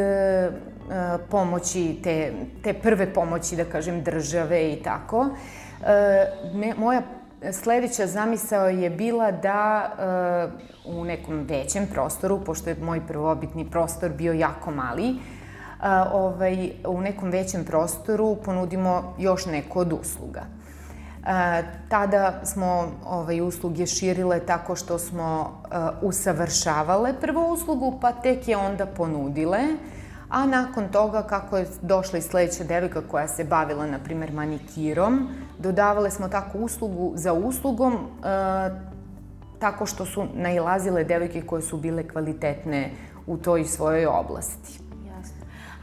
pomoći, 1.31 2.01
te, 2.03 2.33
te 2.63 2.73
prve 2.73 3.15
pomoći, 3.15 3.57
da 3.57 3.65
kažem, 3.65 4.03
države 4.03 4.73
i 4.73 4.83
tako. 4.83 5.29
Me, 6.55 6.75
moja 6.77 7.03
sledeća 7.53 8.07
zamisao 8.07 8.69
je 8.69 8.91
bila 8.91 9.31
da 9.31 9.91
u 10.85 11.05
nekom 11.05 11.45
većem 11.49 11.87
prostoru, 11.93 12.41
pošto 12.45 12.71
je 12.71 12.77
moj 12.81 13.07
prvobitni 13.07 13.71
prostor 13.71 14.11
bio 14.11 14.33
jako 14.33 14.71
mali, 14.71 15.17
ovaj, 16.13 16.71
u 16.87 17.01
nekom 17.01 17.31
većem 17.31 17.65
prostoru 17.65 18.37
ponudimo 18.45 19.15
još 19.19 19.47
neko 19.47 19.79
od 19.79 19.93
usluga. 19.93 20.43
E, 21.27 21.63
tada 21.89 22.41
smo 22.45 22.93
ovaj, 23.07 23.41
usluge 23.41 23.87
širile 23.87 24.41
tako 24.41 24.77
što 24.77 24.99
smo 24.99 25.51
e, 25.65 25.77
usavršavale 26.03 27.15
prvo 27.21 27.53
uslugu, 27.53 27.99
pa 28.01 28.13
tek 28.13 28.49
je 28.49 28.57
onda 28.57 28.87
ponudile, 28.87 29.61
a 30.33 30.47
nakon 30.47 30.89
toga 30.89 31.23
kako 31.23 31.57
je 31.57 31.67
došla 31.83 32.19
i 32.19 32.23
sledeća 32.23 32.65
devojka 32.65 33.03
koja 33.11 33.29
se 33.29 33.45
bavila, 33.45 33.87
na 33.87 33.99
primer, 33.99 34.33
manikirom, 34.33 35.29
dodavale 35.59 36.11
smo 36.11 36.29
tako 36.29 36.59
uslugu 36.59 37.13
za 37.15 37.33
uslugom, 37.33 37.95
e, 37.95 37.99
tako 39.59 39.87
što 39.87 40.07
su 40.07 40.25
nailazile 40.35 41.05
devojke 41.05 41.43
koje 41.43 41.63
su 41.63 41.77
bile 41.77 42.09
kvalitetne 42.09 42.91
u 43.27 43.37
toj 43.37 43.65
svojoj 43.65 44.07
oblasti. 44.07 44.79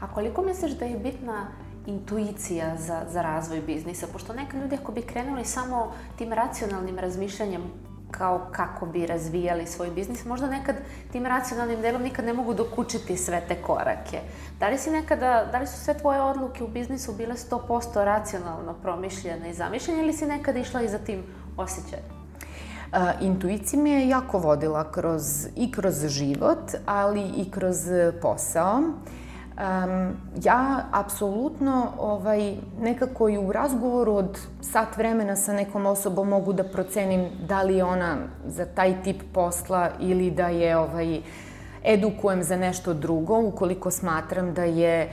A 0.00 0.14
koliko 0.14 0.42
misliš 0.42 0.72
da 0.72 0.84
je 0.84 0.98
bitna 0.98 1.46
intuicija 1.86 2.76
za, 2.76 3.02
za 3.12 3.22
razvoj 3.22 3.60
biznisa? 3.60 4.06
Pošto 4.12 4.32
neka 4.32 4.58
ljudi 4.58 4.78
ako 4.82 4.92
bi 4.92 5.02
krenuli 5.02 5.44
samo 5.44 5.92
tim 6.18 6.32
racionalnim 6.32 6.98
razmišljanjem 6.98 7.62
kao 8.10 8.46
kako 8.52 8.86
bi 8.86 9.06
razvijali 9.06 9.66
svoj 9.66 9.90
biznis, 9.90 10.24
možda 10.24 10.46
nekad 10.46 10.76
tim 11.12 11.26
racionalnim 11.26 11.80
delom 11.80 12.02
nikad 12.02 12.24
ne 12.24 12.32
mogu 12.32 12.54
dokučiti 12.54 13.16
sve 13.16 13.42
te 13.48 13.54
korake. 13.62 14.20
Da 14.60 14.68
li, 14.68 14.78
si 14.78 14.90
nekada, 14.90 15.48
da 15.52 15.58
li 15.58 15.66
su 15.66 15.80
sve 15.80 15.98
tvoje 15.98 16.20
odluke 16.20 16.64
u 16.64 16.68
biznisu 16.68 17.12
bile 17.12 17.34
100% 17.34 18.04
racionalno 18.04 18.74
promišljene 18.82 19.50
i 19.50 19.54
zamišljene 19.54 20.02
ili 20.02 20.12
si 20.12 20.26
nekada 20.26 20.58
išla 20.58 20.82
i 20.82 20.88
za 20.88 20.98
tim 20.98 21.22
osjećajem? 21.56 22.04
Intuicija 23.20 23.82
me 23.82 23.90
je 23.90 24.08
jako 24.08 24.38
vodila 24.38 24.92
kroz, 24.92 25.46
i 25.56 25.72
kroz 25.72 26.06
život, 26.06 26.70
ali 26.86 27.22
i 27.36 27.50
kroz 27.50 27.76
posao. 28.22 28.78
Uh, 28.78 29.19
Um, 29.60 30.16
ja 30.42 30.84
apsolutno 30.92 31.92
ovaj, 31.98 32.54
nekako 32.80 33.28
i 33.28 33.38
u 33.38 33.52
razgovoru 33.52 34.14
od 34.14 34.38
sat 34.60 34.96
vremena 34.96 35.36
sa 35.36 35.52
nekom 35.52 35.86
osobom 35.86 36.28
mogu 36.28 36.52
da 36.52 36.64
procenim 36.64 37.28
da 37.48 37.62
li 37.62 37.76
je 37.76 37.84
ona 37.84 38.16
za 38.46 38.66
taj 38.66 39.02
tip 39.02 39.22
posla 39.32 39.90
ili 39.98 40.30
da 40.30 40.48
je 40.48 40.76
ovaj, 40.76 41.20
edukujem 41.84 42.42
za 42.42 42.56
nešto 42.56 42.94
drugo 42.94 43.38
ukoliko 43.38 43.90
smatram 43.90 44.54
da 44.54 44.64
je 44.64 45.02
e, 45.02 45.10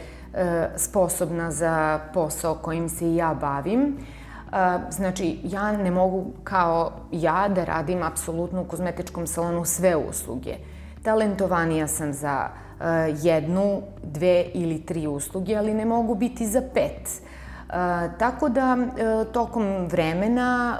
sposobna 0.76 1.52
za 1.52 2.00
posao 2.14 2.56
kojim 2.56 2.90
se 2.90 3.06
i 3.06 3.16
ja 3.16 3.34
bavim. 3.42 3.82
E, 3.88 4.80
znači, 4.90 5.40
ja 5.44 5.72
ne 5.72 5.92
mogu 5.92 6.26
kao 6.44 6.92
ja 7.12 7.48
da 7.48 7.64
radim 7.64 8.04
apsolutno 8.04 8.62
u 8.62 8.66
kozmetičkom 8.66 9.28
salonu 9.28 9.66
sve 9.66 9.96
usluge. 9.96 10.56
Talentovanija 11.04 11.88
sam 11.88 12.14
za 12.14 12.50
Eh, 12.80 13.16
jednu, 13.22 13.82
dve 14.04 14.46
ili 14.54 14.86
tri 14.86 15.08
usluge, 15.08 15.56
ali 15.56 15.74
ne 15.74 15.86
mogu 15.86 16.16
biti 16.16 16.48
za 16.48 16.62
pet. 16.74 17.10
Eh, 17.10 17.74
tako 18.20 18.50
da 18.50 18.78
eh, 18.78 19.26
tokom 19.34 19.88
vremena 19.88 20.78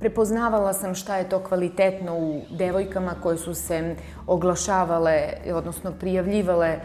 prepoznavala 0.00 0.72
sam 0.72 0.94
šta 0.94 1.16
je 1.16 1.28
to 1.28 1.38
kvalitetno 1.38 2.18
u 2.18 2.40
devojkama 2.50 3.14
koje 3.22 3.36
su 3.36 3.54
se 3.54 3.94
oglašavale, 4.26 5.22
odnosno 5.54 5.92
prijavljivale 5.92 6.78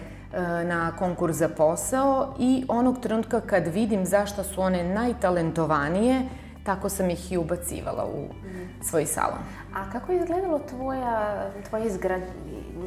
na 0.64 0.92
konkurs 1.00 1.38
za 1.38 1.50
posao 1.50 2.36
i 2.40 2.66
onog 2.68 3.00
trenutka 3.02 3.42
kad 3.42 3.68
vidim 3.68 4.06
zašto 4.06 4.44
su 4.44 4.62
one 4.62 4.84
najtalentovanije, 4.84 6.22
tako 6.64 6.90
sam 6.90 7.10
ih 7.10 7.32
i 7.32 7.38
ubacivala 7.38 8.06
u 8.06 8.26
svoj 8.84 9.06
salon. 9.06 9.40
A 9.74 9.92
kako 9.92 10.12
je 10.12 10.20
izgledalo 10.20 10.60
tvoja, 10.60 11.50
tvoje, 11.70 11.86
izgrad, 11.86 12.22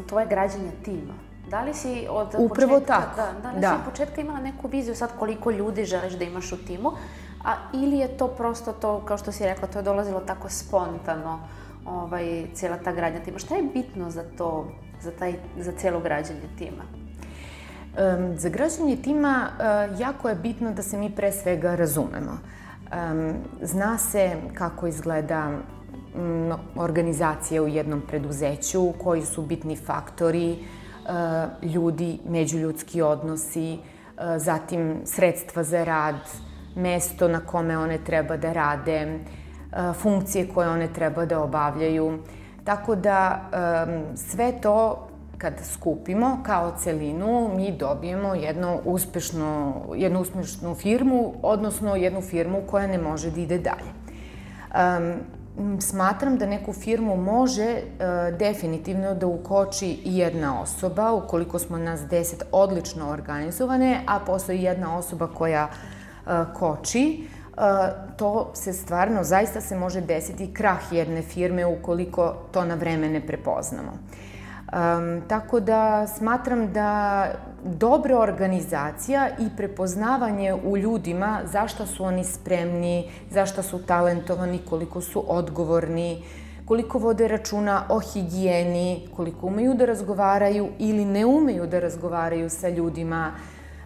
tvoje 0.08 0.26
građenje 0.26 0.70
tima? 0.84 1.14
Da 1.50 1.62
li 1.62 1.74
si 1.74 2.06
od 2.10 2.34
Upravo 2.38 2.72
početka, 2.72 3.00
tako. 3.00 3.16
Da, 3.16 3.40
da 3.42 3.50
li 3.54 3.60
da. 3.60 3.68
si 3.68 3.74
od 3.74 3.90
početka 3.90 4.20
imala 4.20 4.40
neku 4.40 4.68
viziju 4.68 4.94
sad 4.94 5.10
koliko 5.18 5.50
ljudi 5.50 5.84
želiš 5.84 6.12
da 6.12 6.24
imaš 6.24 6.52
u 6.52 6.64
timu, 6.66 6.92
a 7.44 7.54
ili 7.72 7.98
je 7.98 8.08
to 8.16 8.28
prosto 8.28 8.72
to, 8.72 9.00
kao 9.00 9.18
što 9.18 9.32
si 9.32 9.44
rekla, 9.44 9.68
to 9.68 9.78
je 9.78 9.82
dolazilo 9.82 10.20
tako 10.20 10.48
spontano, 10.48 11.40
ovaj, 11.86 12.46
cijela 12.54 12.76
ta 12.76 12.92
gradnja 12.92 13.20
tima. 13.20 13.38
Šta 13.38 13.54
je 13.54 13.62
bitno 13.62 14.10
za 14.10 14.24
to, 14.38 14.72
za, 15.02 15.10
taj, 15.10 15.34
za 15.58 15.72
cijelo 15.72 16.00
građenje 16.00 16.48
tima? 16.58 16.84
Um, 16.84 18.38
za 18.38 18.48
građenje 18.48 18.96
tima 18.96 19.48
uh, 19.50 20.00
jako 20.00 20.28
je 20.28 20.34
bitno 20.34 20.72
da 20.72 20.82
se 20.82 20.96
mi 20.96 21.10
pre 21.10 21.32
svega 21.32 21.74
razumemo. 21.74 22.38
Um, 22.92 23.34
zna 23.62 23.98
se 23.98 24.36
kako 24.54 24.86
izgleda 24.86 25.50
um, 26.14 26.52
organizacija 26.76 27.62
u 27.62 27.68
jednom 27.68 28.02
preduzeću, 28.08 28.92
koji 29.02 29.22
su 29.22 29.42
bitni 29.42 29.76
faktori, 29.76 30.58
E, 31.04 31.66
ljudi, 31.66 32.18
međuljudski 32.28 33.02
odnosi, 33.02 33.72
e, 33.72 33.78
zatim 34.38 35.00
sredstva 35.04 35.62
za 35.62 35.84
rad, 35.84 36.14
mesto 36.76 37.28
na 37.28 37.40
kome 37.40 37.78
one 37.78 37.98
treba 37.98 38.36
da 38.36 38.52
rade, 38.52 38.92
e, 38.92 39.18
funkcije 39.92 40.48
koje 40.54 40.68
one 40.68 40.92
treba 40.92 41.26
da 41.26 41.40
obavljaju. 41.40 42.18
Tako 42.64 42.94
da 42.94 43.40
sve 44.16 44.52
to 44.60 45.03
kad 45.44 45.54
skupimo 45.64 46.38
kao 46.46 46.72
celinu, 46.78 47.50
mi 47.56 47.72
dobijemo 47.76 48.34
jednu 48.34 48.80
uspešnu, 48.84 49.74
jednu 49.94 50.20
uspešnu 50.20 50.74
firmu, 50.74 51.34
odnosno 51.42 51.96
jednu 51.96 52.20
firmu 52.20 52.62
koja 52.66 52.86
ne 52.86 52.98
može 52.98 53.30
da 53.30 53.40
ide 53.40 53.58
dalje. 53.58 53.90
Um, 54.72 55.80
smatram 55.80 56.38
da 56.38 56.46
neku 56.46 56.72
firmu 56.72 57.16
može 57.16 57.62
e, 57.62 57.82
definitivno 58.38 59.14
da 59.14 59.26
ukoči 59.26 59.86
i 60.04 60.18
jedna 60.18 60.62
osoba, 60.62 61.12
ukoliko 61.12 61.58
smo 61.58 61.78
nas 61.78 62.00
deset 62.10 62.42
odlično 62.52 63.10
organizovane, 63.10 64.00
a 64.06 64.18
postoji 64.18 64.62
jedna 64.62 64.96
osoba 64.96 65.26
koja 65.26 65.68
e, 65.68 66.30
koči, 66.54 67.20
e, 67.20 67.60
to 68.16 68.50
se 68.54 68.72
stvarno, 68.72 69.24
zaista 69.24 69.60
se 69.60 69.76
može 69.76 70.00
desiti 70.00 70.52
krah 70.54 70.92
jedne 70.92 71.22
firme 71.22 71.66
ukoliko 71.66 72.34
to 72.52 72.64
na 72.64 72.74
vreme 72.74 73.08
ne 73.08 73.26
prepoznamo. 73.26 73.92
Um, 74.64 75.22
tako 75.28 75.60
da 75.60 76.06
smatram 76.06 76.72
da 76.72 77.26
dobra 77.64 78.18
organizacija 78.18 79.28
i 79.38 79.48
prepoznavanje 79.56 80.54
u 80.54 80.76
ljudima 80.76 81.40
zašto 81.44 81.86
su 81.86 82.04
oni 82.04 82.24
spremni, 82.24 83.10
zašto 83.30 83.62
su 83.62 83.86
talentovani, 83.86 84.58
koliko 84.58 85.00
su 85.00 85.24
odgovorni, 85.28 86.22
koliko 86.64 86.98
vode 86.98 87.28
računa 87.28 87.84
o 87.88 88.00
higijeni, 88.00 89.08
koliko 89.16 89.46
umeju 89.46 89.74
da 89.74 89.84
razgovaraju 89.84 90.68
ili 90.78 91.04
ne 91.04 91.26
umeju 91.26 91.66
da 91.66 91.80
razgovaraju 91.80 92.50
sa 92.50 92.68
ljudima, 92.68 93.32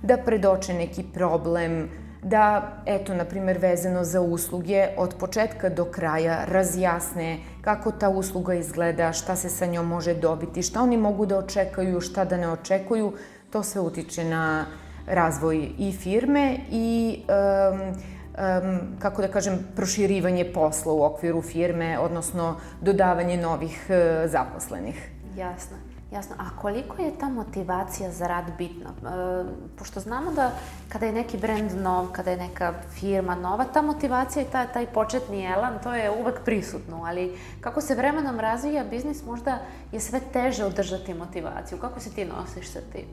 da 0.03 0.17
predoče 0.17 0.75
neki 0.75 1.03
problem, 1.15 1.89
da, 2.23 2.73
eto, 2.87 3.15
na 3.15 3.25
primer, 3.25 3.59
vezano 3.59 4.05
za 4.05 4.21
usluge, 4.21 4.89
od 4.97 5.15
početka 5.19 5.69
do 5.69 5.85
kraja 5.85 6.45
razjasne 6.45 7.39
kako 7.69 7.91
ta 7.93 8.09
usluga 8.09 8.55
izgleda, 8.55 9.13
šta 9.13 9.37
se 9.37 9.49
sa 9.49 9.67
njom 9.67 9.87
može 9.87 10.15
dobiti, 10.15 10.63
šta 10.63 10.83
oni 10.83 10.97
mogu 10.97 11.27
da 11.27 11.39
očekaju, 11.39 12.01
šta 12.01 12.25
da 12.25 12.37
ne 12.37 12.49
očekuju, 12.49 13.13
to 13.51 13.63
sve 13.63 13.81
utiče 13.81 14.25
na 14.25 14.67
razvoj 15.07 15.69
i 15.79 15.93
firme 15.93 16.57
i 16.71 17.19
um, 17.29 17.81
um, 17.81 18.81
kako 18.99 19.23
da 19.23 19.29
kažem, 19.29 19.59
proširivanje 19.77 20.47
posla 20.55 20.93
u 20.93 21.03
okviru 21.05 21.43
firme, 21.43 21.99
odnosno 21.99 22.57
dodavanje 22.81 23.37
novih 23.37 23.85
uh, 23.89 24.31
zaposlenih. 24.31 25.11
Jasno. 25.37 25.88
Jasno, 26.13 26.37
a 26.39 26.61
koliko 26.61 27.03
je 27.03 27.19
ta 27.19 27.29
motivacija 27.29 28.11
za 28.11 28.27
rad 28.27 28.45
bitna? 28.59 28.91
E, 28.91 29.45
pošto 29.79 30.01
znamo 30.01 30.33
da 30.33 30.53
kada 30.89 31.07
je 31.07 31.13
neki 31.13 31.37
brend 31.37 31.73
nov, 31.83 32.07
kada 32.13 32.31
je 32.31 32.37
neka 32.37 32.75
firma 33.01 33.35
nova, 33.35 33.65
ta 33.65 33.83
motivacija 33.83 34.43
i 34.43 34.51
taj, 34.53 34.73
taj 34.73 34.87
početni 34.87 35.47
elan, 35.47 35.79
to 35.83 35.95
je 35.95 36.11
uvek 36.11 36.45
prisutno, 36.45 37.05
ali 37.05 37.39
kako 37.61 37.81
se 37.81 37.95
vremenom 37.95 38.41
razvija 38.41 38.85
biznis, 38.85 39.25
možda 39.25 39.59
je 39.93 40.01
sve 40.01 40.21
teže 40.33 40.65
održati 40.65 41.15
motivaciju. 41.15 41.79
Kako 41.79 42.01
se 42.01 42.11
ti 42.11 42.25
nosiš 42.25 42.73
sa 42.73 42.81
tim? 42.93 43.07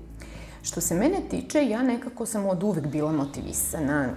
Što 0.65 0.81
se 0.81 0.95
mene 0.95 1.17
tiče, 1.29 1.65
ja 1.65 1.83
nekako 1.83 2.25
sam 2.25 2.45
od 2.45 2.63
uvek 2.63 2.87
bila 2.87 3.11
motivisana. 3.11 4.09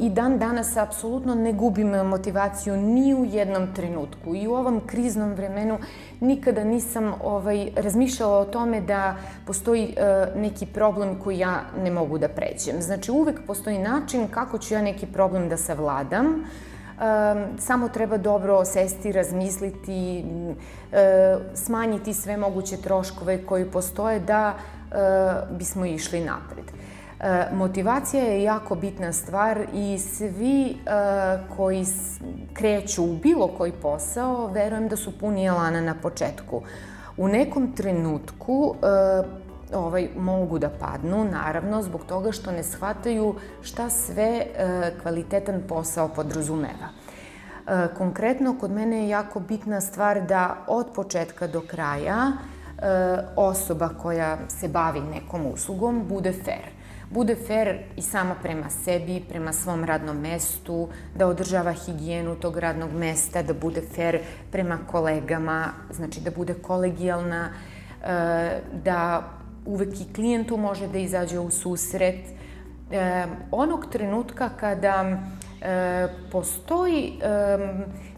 I 0.00 0.10
dan 0.10 0.38
danas 0.38 0.76
apsolutno 0.76 1.34
ne 1.34 1.52
gubim 1.52 1.88
motivaciju 1.88 2.76
ni 2.76 3.14
u 3.14 3.24
jednom 3.24 3.74
trenutku. 3.74 4.34
I 4.34 4.46
u 4.46 4.52
ovom 4.52 4.80
kriznom 4.86 5.32
vremenu 5.34 5.78
nikada 6.20 6.64
nisam 6.64 7.14
ovaj, 7.22 7.70
razmišljala 7.76 8.38
o 8.38 8.44
tome 8.44 8.80
da 8.80 9.16
postoji 9.46 9.94
e, 9.96 10.26
neki 10.36 10.66
problem 10.66 11.18
koji 11.20 11.38
ja 11.38 11.60
ne 11.84 11.90
mogu 11.90 12.18
da 12.18 12.28
pređem. 12.28 12.82
Znači 12.82 13.10
uvek 13.10 13.40
postoji 13.46 13.78
način 13.78 14.28
kako 14.28 14.58
ću 14.58 14.74
ja 14.74 14.82
neki 14.82 15.06
problem 15.06 15.48
da 15.48 15.56
savladam, 15.56 16.44
Um, 16.94 17.58
samo 17.58 17.88
treba 17.88 18.16
dobro 18.16 18.64
sesti, 18.64 19.12
razmisliti, 19.12 20.24
uh, 20.24 21.42
smanjiti 21.54 22.14
sve 22.14 22.36
moguće 22.36 22.76
troškove 22.76 23.46
koji 23.46 23.70
postoje 23.70 24.20
da 24.20 24.54
uh, 24.54 24.73
bismo 25.50 25.84
išli 25.84 26.20
napred. 26.20 26.64
Uh, 27.24 27.58
motivacija 27.58 28.22
je 28.24 28.42
jako 28.42 28.74
bitna 28.74 29.12
stvar 29.12 29.66
i 29.74 29.98
svi 29.98 30.76
uh, 30.76 31.56
koji 31.56 31.84
kreću 32.52 33.04
u 33.04 33.16
bilo 33.16 33.48
koji 33.48 33.72
posao, 33.72 34.46
verujem 34.46 34.88
da 34.88 34.96
su 34.96 35.18
puni 35.18 35.46
elana 35.46 35.80
na 35.80 35.94
početku. 35.94 36.62
U 37.16 37.28
nekom 37.28 37.72
trenutku 37.72 38.52
uh, 38.52 39.26
ovaj, 39.74 40.08
mogu 40.16 40.58
da 40.58 40.68
padnu, 40.68 41.24
naravno, 41.24 41.82
zbog 41.82 42.04
toga 42.04 42.32
što 42.32 42.52
ne 42.52 42.62
shvataju 42.62 43.34
šta 43.62 43.90
sve 43.90 44.46
kvalitetan 45.02 45.62
posao 45.68 46.08
podrazumeva. 46.08 46.88
Konkretno, 47.98 48.56
kod 48.60 48.70
mene 48.70 48.96
je 48.96 49.08
jako 49.08 49.40
bitna 49.40 49.80
stvar 49.80 50.26
da 50.26 50.56
od 50.66 50.86
početka 50.94 51.46
do 51.46 51.60
kraja 51.60 52.32
e, 52.32 52.53
osoba 53.36 53.88
koja 53.88 54.38
se 54.48 54.68
bavi 54.68 55.00
nekom 55.00 55.46
uslugom 55.46 56.08
bude 56.08 56.32
fair. 56.32 56.74
Bude 57.10 57.36
fair 57.46 57.78
i 57.96 58.02
sama 58.02 58.34
prema 58.42 58.70
sebi, 58.70 59.22
prema 59.28 59.52
svom 59.52 59.84
radnom 59.84 60.20
mestu, 60.20 60.88
da 61.14 61.26
održava 61.26 61.72
higijenu 61.72 62.34
tog 62.34 62.58
radnog 62.58 62.92
mesta, 62.92 63.42
da 63.42 63.54
bude 63.54 63.82
fair 63.94 64.18
prema 64.52 64.78
kolegama, 64.90 65.66
znači 65.90 66.20
da 66.20 66.30
bude 66.30 66.54
kolegijalna, 66.54 67.48
da 68.84 69.22
uvek 69.66 70.00
i 70.00 70.12
klijentu 70.14 70.56
može 70.56 70.88
da 70.88 70.98
izađe 70.98 71.38
u 71.38 71.50
susret. 71.50 72.20
E, 72.90 73.24
onog 73.50 73.86
trenutka 73.92 74.48
kada 74.48 75.18
e, 75.62 76.08
postoji 76.32 77.12
e, 77.22 77.58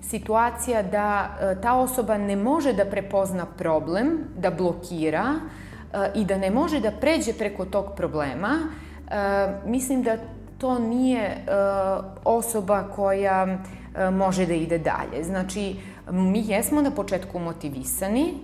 situacija 0.02 0.82
da 0.82 1.28
e, 1.40 1.60
ta 1.60 1.74
osoba 1.74 2.18
ne 2.18 2.36
može 2.36 2.72
da 2.72 2.84
prepozna 2.84 3.46
problem, 3.46 4.18
da 4.36 4.50
blokira 4.50 5.24
e, 5.34 6.10
i 6.14 6.24
da 6.24 6.38
ne 6.38 6.50
može 6.50 6.80
da 6.80 6.90
pređe 6.90 7.32
preko 7.32 7.64
tog 7.64 7.92
problema, 7.96 8.58
e, 8.58 9.48
mislim 9.64 10.02
da 10.02 10.16
to 10.58 10.78
nije 10.78 11.22
e, 11.22 11.36
osoba 12.24 12.84
koja 12.96 13.46
e, 13.46 14.10
može 14.10 14.46
da 14.46 14.54
ide 14.54 14.78
dalje. 14.78 15.24
Znači, 15.24 15.76
mi 16.10 16.42
jesmo 16.46 16.82
na 16.82 16.90
početku 16.90 17.38
motivisani, 17.38 18.34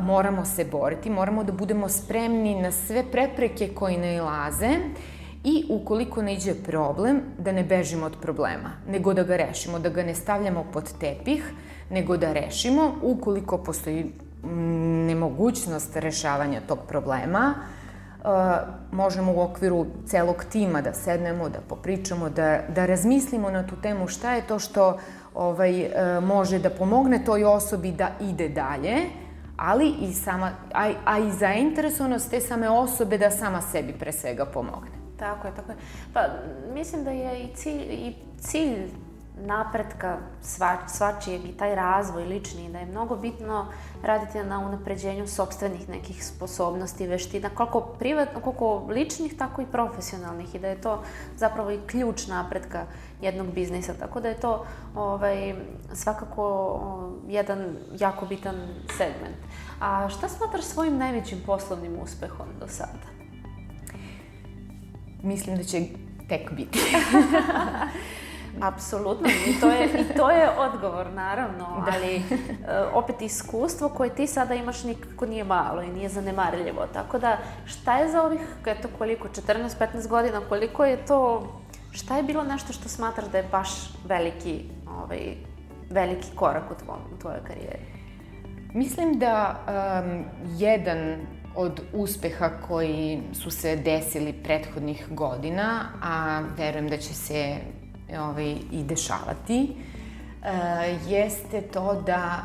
moramo 0.00 0.44
se 0.44 0.64
boriti, 0.64 1.10
moramo 1.10 1.44
da 1.44 1.52
budemo 1.52 1.88
spremni 1.88 2.62
na 2.62 2.70
sve 2.70 3.02
prepreke 3.12 3.68
koje 3.74 3.98
nailaze 3.98 4.70
i 5.44 5.64
ukoliko 5.68 6.22
ne 6.22 6.34
iđe 6.34 6.54
problem, 6.54 7.20
da 7.38 7.52
ne 7.52 7.64
bežimo 7.64 8.06
od 8.06 8.16
problema, 8.22 8.70
nego 8.88 9.14
da 9.14 9.22
ga 9.22 9.36
rešimo, 9.36 9.78
da 9.78 9.88
ga 9.88 10.02
ne 10.02 10.14
stavljamo 10.14 10.64
pod 10.72 10.92
tepih, 11.00 11.52
nego 11.90 12.16
da 12.16 12.32
rešimo 12.32 12.94
ukoliko 13.02 13.58
postoji 13.58 14.12
nemogućnost 15.06 15.96
rešavanja 15.96 16.60
tog 16.68 16.78
problema, 16.88 17.54
možemo 18.92 19.32
u 19.32 19.40
okviru 19.40 19.86
celog 20.06 20.44
tima 20.44 20.82
da 20.82 20.94
sednemo, 20.94 21.48
da 21.48 21.58
popričamo, 21.68 22.30
da, 22.30 22.60
da 22.74 22.86
razmislimo 22.86 23.50
na 23.50 23.66
tu 23.66 23.76
temu 23.82 24.08
šta 24.08 24.34
je 24.34 24.42
to 24.46 24.58
što 24.58 24.98
ovaj, 25.34 25.80
e, 25.80 26.20
može 26.20 26.58
da 26.58 26.70
pomogne 26.70 27.24
toj 27.24 27.44
osobi 27.44 27.92
da 27.92 28.10
ide 28.20 28.48
dalje, 28.48 28.96
ali 29.56 29.94
i 30.00 30.12
sama, 30.12 30.50
a, 30.74 30.92
a 31.04 31.18
i 31.18 31.32
zainteresovanost 31.32 32.30
te 32.30 32.40
same 32.40 32.70
osobe 32.70 33.18
da 33.18 33.30
sama 33.30 33.60
sebi 33.62 33.92
pre 33.92 34.12
svega 34.12 34.44
pomogne. 34.44 34.97
Tako 35.18 35.46
je, 35.46 35.54
tako 35.54 35.72
je. 35.72 35.78
Pa 36.14 36.20
mislim 36.74 37.04
da 37.04 37.10
je 37.10 37.42
i 37.42 37.54
cilj, 37.54 37.82
i 37.82 38.14
cilj 38.40 38.90
napretka 39.46 40.16
sva, 40.42 40.76
svačijeg 40.86 41.44
i 41.44 41.52
taj 41.52 41.74
razvoj 41.74 42.24
lični, 42.24 42.68
da 42.72 42.78
je 42.78 42.86
mnogo 42.86 43.16
bitno 43.16 43.66
raditi 44.02 44.38
na 44.38 44.58
unapređenju 44.58 45.26
sobstvenih 45.26 45.88
nekih 45.88 46.26
sposobnosti, 46.26 47.06
veština, 47.06 47.50
koliko 47.54 47.80
privatno, 47.80 48.40
koliko 48.40 48.86
ličnih, 48.88 49.36
tako 49.36 49.62
i 49.62 49.66
profesionalnih 49.66 50.54
i 50.54 50.58
da 50.58 50.68
je 50.68 50.80
to 50.80 51.02
zapravo 51.36 51.70
i 51.70 51.80
ključ 51.86 52.26
napretka 52.26 52.86
jednog 53.20 53.46
biznisa, 53.46 53.94
tako 53.94 54.20
da 54.20 54.28
je 54.28 54.40
to 54.40 54.66
ovaj, 54.94 55.54
svakako 55.92 56.80
jedan 57.28 57.76
jako 57.98 58.26
bitan 58.26 58.56
segment. 58.96 59.36
A 59.80 60.08
šta 60.08 60.28
smatraš 60.28 60.64
svojim 60.64 60.98
najvećim 60.98 61.38
poslovnim 61.46 61.98
uspehom 62.02 62.46
do 62.60 62.68
sada? 62.68 63.17
Mislim 65.28 65.56
da 65.56 65.64
će 65.64 65.82
tek 66.28 66.52
biti. 66.52 66.78
Apsolutno, 68.60 69.28
i 69.28 69.60
to 69.60 69.70
je, 69.70 69.84
i 69.84 70.16
to 70.16 70.30
je 70.30 70.50
odgovor, 70.58 71.06
naravno, 71.12 71.84
da. 71.86 71.92
ali 71.94 72.16
e, 72.16 72.22
opet 72.92 73.22
iskustvo 73.22 73.88
koje 73.88 74.14
ti 74.14 74.26
sada 74.26 74.54
imaš 74.54 74.84
nikako 74.84 75.26
nije 75.26 75.44
malo 75.44 75.82
i 75.82 75.92
nije 75.92 76.08
zanemarljivo. 76.08 76.86
Tako 76.92 77.18
da, 77.18 77.38
šta 77.66 77.98
je 77.98 78.10
za 78.10 78.22
ovih, 78.22 78.40
eto 78.66 78.88
koliko, 78.98 79.28
14-15 79.28 80.08
godina, 80.08 80.40
koliko 80.48 80.84
je 80.84 81.06
to, 81.06 81.52
šta 81.90 82.16
je 82.16 82.22
bilo 82.22 82.44
nešto 82.44 82.72
što 82.72 82.88
smatraš 82.88 83.28
da 83.28 83.38
je 83.38 83.48
baš 83.52 83.68
veliki, 84.04 84.64
ovaj, 85.02 85.34
veliki 85.90 86.28
korak 86.34 86.70
u, 86.70 86.84
tvom, 86.84 86.98
u 87.16 87.18
tvojoj 87.20 87.40
karijeri? 87.46 87.84
Mislim 88.74 89.18
da 89.18 89.60
um, 89.66 90.24
jedan 90.56 91.16
od 91.58 91.80
uspeha 91.92 92.50
koji 92.68 93.22
su 93.32 93.50
se 93.50 93.76
desili 93.76 94.32
prethodnih 94.32 95.06
godina, 95.10 95.84
a 96.02 96.42
verujem 96.56 96.88
da 96.88 96.96
će 96.96 97.14
se 97.14 97.56
ovaj, 98.18 98.56
i 98.72 98.82
dešavati, 98.82 99.68
uh, 99.72 101.10
jeste 101.10 101.60
to 101.60 102.02
da 102.06 102.42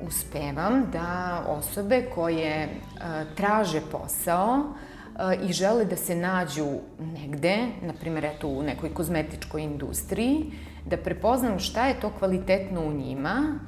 uh, 0.00 0.06
uspevam 0.08 0.90
da 0.92 1.44
osobe 1.48 2.02
koje 2.14 2.68
uh, 2.68 3.00
traže 3.36 3.80
posao 3.92 4.58
uh, 4.58 5.48
i 5.48 5.52
žele 5.52 5.84
da 5.84 5.96
se 5.96 6.16
nađu 6.16 6.68
negde, 6.98 7.56
na 7.82 7.92
primjer 8.00 8.24
eto 8.24 8.48
u 8.48 8.62
nekoj 8.62 8.94
kozmetičkoj 8.94 9.62
industriji, 9.62 10.52
da 10.86 10.96
prepoznam 10.96 11.58
šta 11.58 11.86
je 11.86 12.00
to 12.00 12.10
kvalitetno 12.18 12.80
u 12.80 12.92
njima, 12.92 13.58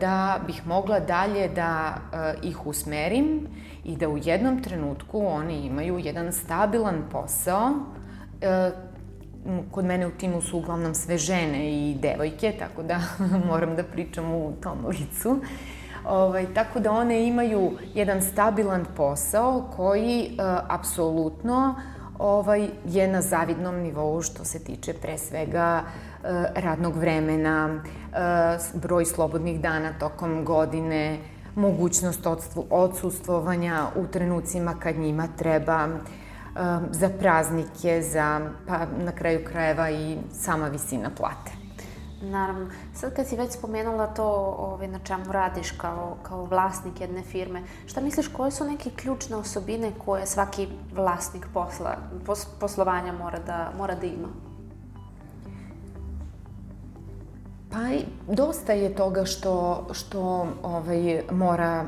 da 0.00 0.40
bih 0.46 0.66
mogla 0.66 1.00
dalje 1.00 1.48
da 1.48 1.96
ih 2.42 2.66
usmerim 2.66 3.46
i 3.84 3.96
da 3.96 4.08
u 4.08 4.18
jednom 4.18 4.62
trenutku 4.62 5.26
oni 5.26 5.66
imaju 5.66 5.98
jedan 5.98 6.32
stabilan 6.32 7.02
posao 7.12 7.72
kod 9.70 9.84
mene 9.84 10.06
u 10.06 10.10
timu 10.10 10.42
su 10.42 10.58
uglavnom 10.58 10.94
sve 10.94 11.18
žene 11.18 11.72
i 11.72 11.94
devojke, 11.94 12.52
tako 12.58 12.82
da 12.82 13.00
moram 13.48 13.76
da 13.76 13.82
pričam 13.82 14.32
u 14.34 14.52
tom 14.62 14.86
licu. 14.86 15.40
Ovaj, 16.04 16.54
tako 16.54 16.80
da 16.80 16.92
one 16.92 17.26
imaju 17.26 17.72
jedan 17.94 18.22
stabilan 18.22 18.84
posao 18.96 19.68
koji 19.76 20.30
uh, 20.30 20.44
apsolutno 20.68 21.74
ovaj, 22.18 22.68
je 22.84 23.08
na 23.08 23.22
zavidnom 23.22 23.74
nivou 23.74 24.22
što 24.22 24.44
se 24.44 24.64
tiče 24.64 24.92
pre 24.92 25.18
svega 25.18 25.82
uh, 25.82 26.28
radnog 26.54 26.96
vremena, 26.96 27.68
uh, 27.74 28.80
broj 28.82 29.04
slobodnih 29.04 29.60
dana 29.60 29.92
tokom 29.98 30.44
godine, 30.44 31.18
mogućnost 31.54 32.26
odsustvovanja 32.70 33.86
u 33.96 34.06
trenucima 34.06 34.74
kad 34.80 34.96
njima 34.96 35.28
treba, 35.36 35.88
Um, 36.54 36.86
za 36.90 37.08
praznike, 37.08 38.02
za, 38.02 38.50
pa 38.66 38.86
na 39.04 39.12
kraju 39.12 39.44
krajeva 39.44 39.90
i 39.90 40.16
sama 40.32 40.68
visina 40.68 41.10
plate. 41.16 41.63
Naravno. 42.30 42.70
Sad 42.94 43.14
kad 43.14 43.26
si 43.26 43.36
već 43.36 43.52
spomenula 43.52 44.06
to 44.06 44.56
ovaj, 44.58 44.88
na 44.88 44.98
čemu 44.98 45.32
radiš 45.32 45.70
kao, 45.70 46.16
kao 46.22 46.44
vlasnik 46.44 47.00
jedne 47.00 47.22
firme, 47.22 47.62
šta 47.86 48.00
misliš 48.00 48.28
koje 48.28 48.50
su 48.50 48.64
neke 48.64 48.90
ključne 48.90 49.36
osobine 49.36 49.92
koje 50.04 50.26
svaki 50.26 50.68
vlasnik 50.94 51.46
posla, 51.54 51.96
pos, 52.26 52.46
poslovanja 52.60 53.12
mora 53.12 53.38
da, 53.38 53.72
mora 53.78 53.94
da 53.94 54.06
ima? 54.06 54.28
Pa 57.70 57.78
dosta 58.34 58.72
je 58.72 58.94
toga 58.94 59.24
što, 59.24 59.86
što 59.92 60.46
ovaj, 60.62 61.22
mora 61.30 61.84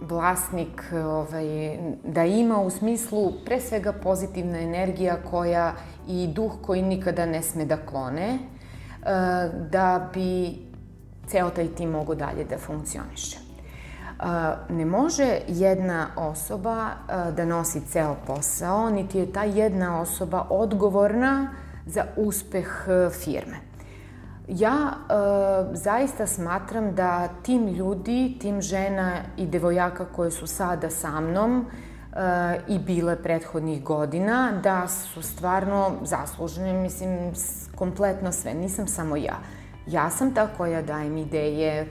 vlasnik 0.00 0.82
ovaj, 0.92 1.78
da 2.04 2.24
ima 2.24 2.60
u 2.60 2.70
smislu 2.70 3.32
pre 3.44 3.60
svega 3.60 3.92
pozitivna 3.92 4.58
energija 4.58 5.16
koja 5.30 5.72
i 6.08 6.28
duh 6.34 6.52
koji 6.62 6.82
nikada 6.82 7.26
ne 7.26 7.42
sme 7.42 7.64
da 7.64 7.76
klone, 7.76 8.38
da 9.70 10.10
bi 10.14 10.58
ceo 11.26 11.50
taj 11.50 11.68
tim 11.68 11.90
mogo 11.90 12.14
dalje 12.14 12.44
da 12.44 12.58
funkcioniše. 12.58 13.38
ne 14.68 14.84
može 14.84 15.38
jedna 15.48 16.06
osoba 16.16 16.88
da 17.36 17.44
nosi 17.44 17.80
ceo 17.80 18.16
posao, 18.26 18.90
niti 18.90 19.18
je 19.18 19.32
ta 19.32 19.44
jedna 19.44 20.00
osoba 20.00 20.46
odgovorna 20.50 21.50
za 21.86 22.04
uspeh 22.16 22.86
firme. 23.24 23.72
Ja 24.48 24.92
e, 24.92 25.76
zaista 25.76 26.26
smatram 26.26 26.94
da 26.94 27.28
tim 27.42 27.68
ljudi, 27.68 28.36
tim 28.40 28.62
žena 28.62 29.12
i 29.36 29.46
devojaka 29.46 30.04
koje 30.04 30.30
su 30.30 30.46
sada 30.46 30.90
sa 30.90 31.20
mnom 31.20 31.66
e, 31.66 32.60
i 32.68 32.78
bile 32.78 33.22
prethodnih 33.22 33.84
godina, 33.84 34.52
da 34.62 34.88
su 34.88 35.22
stvarno 35.22 35.92
zaslužene, 36.02 36.72
mislim, 36.72 37.32
kompletno 37.82 38.32
sve. 38.32 38.54
Nisam 38.54 38.86
samo 38.86 39.16
ja. 39.16 39.38
Ja 39.86 40.10
sam 40.10 40.34
ta 40.34 40.46
koja 40.56 40.82
dajem 40.82 41.16
ideje, 41.16 41.72
e, 41.80 41.86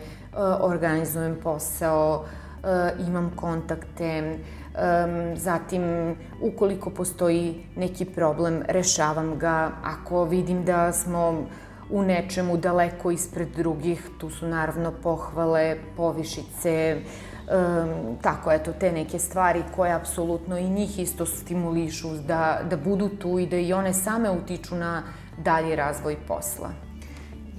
organizujem 0.62 1.36
posao, 1.44 2.26
e, 2.64 2.92
imam 3.08 3.32
kontakte, 3.36 4.38
Um, 4.72 5.38
zatim, 5.38 6.16
ukoliko 6.42 6.90
postoji 6.90 7.66
neki 7.76 8.06
problem, 8.06 8.62
rešavam 8.68 9.40
ga. 9.40 9.72
Ako 9.84 10.24
vidim 10.24 10.64
da 10.66 10.94
smo 10.94 11.44
u 11.90 12.04
nečemu 12.04 12.58
daleko 12.58 13.12
ispred 13.12 13.48
drugih, 13.56 14.10
tu 14.20 14.30
su 14.30 14.48
naravno 14.48 14.94
pohvale, 15.04 15.76
povišice, 15.98 17.02
um, 17.02 18.18
tako 18.22 18.52
eto, 18.52 18.74
te 18.80 18.92
neke 18.92 19.20
stvari 19.20 19.64
koje 19.76 19.92
apsolutno 19.94 20.58
i 20.58 20.70
njih 20.70 21.00
isto 21.00 21.26
stimulišu 21.26 22.10
da, 22.28 22.62
da 22.70 22.78
budu 22.78 23.10
tu 23.10 23.40
i 23.40 23.48
da 23.48 23.58
i 23.58 23.74
one 23.74 23.94
same 23.94 24.30
utiču 24.30 24.76
na 24.76 25.04
dalji 25.38 25.76
razvoj 25.76 26.18
posla. 26.28 26.70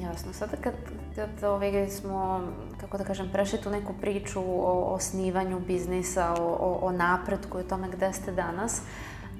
Jasno. 0.00 0.32
Sada 0.32 0.56
kad, 0.56 0.74
kad 1.14 1.44
ovaj, 1.44 1.88
smo, 1.90 2.40
kako 2.80 2.98
da 2.98 3.04
kažem, 3.04 3.30
prešli 3.32 3.60
tu 3.60 3.70
neku 3.70 3.92
priču 4.00 4.40
o 4.46 4.94
osnivanju 4.94 5.60
biznisa, 5.60 6.34
o, 6.40 6.44
o, 6.44 6.78
o 6.82 6.92
napretku 6.92 7.58
i 7.58 7.60
o 7.60 7.68
tome 7.68 7.88
gde 7.88 8.12
ste 8.12 8.32
danas, 8.32 8.82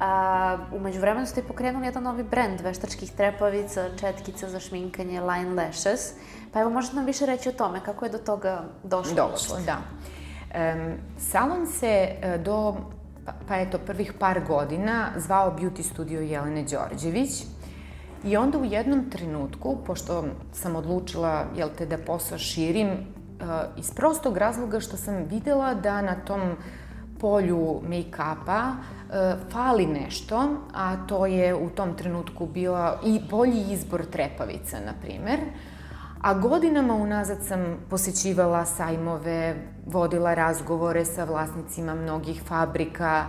A, 0.03 0.59
umeđu 0.73 1.01
vremenu 1.01 1.27
ste 1.27 1.42
pokrenuli 1.42 1.87
jedan 1.87 2.03
novi 2.03 2.23
brend 2.23 2.61
veštačkih 2.61 3.12
trepavica, 3.12 3.85
četkica 4.01 4.49
za 4.49 4.61
šminkanje, 4.61 5.21
Line 5.21 5.55
Lashes. 5.55 6.12
Pa 6.53 6.61
evo, 6.61 6.71
možete 6.71 6.97
nam 6.97 7.05
više 7.05 7.27
reći 7.27 7.49
o 7.49 7.53
tome, 7.53 7.81
kako 7.85 8.05
je 8.05 8.11
do 8.11 8.18
toga 8.18 8.64
došlo? 8.83 9.14
Došlo, 9.14 9.57
da. 9.66 9.79
Um, 9.79 10.95
salon 11.18 11.66
se 11.66 12.16
e, 12.23 12.38
do, 12.38 12.77
pa, 13.27 13.33
pa 13.49 13.57
eto, 13.57 13.79
prvih 13.79 14.12
par 14.18 14.40
godina 14.47 15.09
zvao 15.16 15.57
Beauty 15.59 15.83
Studio 15.83 16.21
Jelene 16.21 16.62
Đorđević. 16.62 17.45
I 18.24 18.37
onda 18.37 18.58
u 18.58 18.64
jednom 18.64 19.11
trenutku, 19.11 19.76
pošto 19.87 20.24
sam 20.52 20.76
odlučila, 20.76 21.44
jel 21.56 21.68
te, 21.78 21.87
da 21.87 21.98
posao 21.98 22.38
širim, 22.38 22.88
uh, 22.90 22.98
iz 23.76 23.90
prostog 23.90 24.37
razloga 24.37 24.80
što 24.80 24.96
sam 24.96 25.24
videla 25.24 25.74
da 25.74 26.02
na 26.02 26.14
tom 26.14 26.56
polju 27.20 27.80
make-upa 27.88 28.70
uh, 28.70 29.50
fali 29.52 29.87
nešto, 29.87 30.48
a 30.74 31.06
to 31.06 31.26
je 31.26 31.54
u 31.54 31.70
tom 31.70 31.96
trenutku 31.96 32.46
bila 32.46 33.00
i 33.04 33.20
bolji 33.30 33.72
izbor 33.72 34.04
trepavica, 34.06 34.76
na 34.87 34.92
primer. 35.02 35.40
A 36.20 36.35
godinama 36.35 36.94
unazad 36.94 37.38
sam 37.44 37.76
posećivala 37.90 38.64
sajmove, 38.64 39.56
vodila 39.87 40.35
razgovore 40.35 41.04
sa 41.04 41.24
vlasnicima 41.24 41.94
mnogih 41.94 42.42
fabrika, 42.42 43.26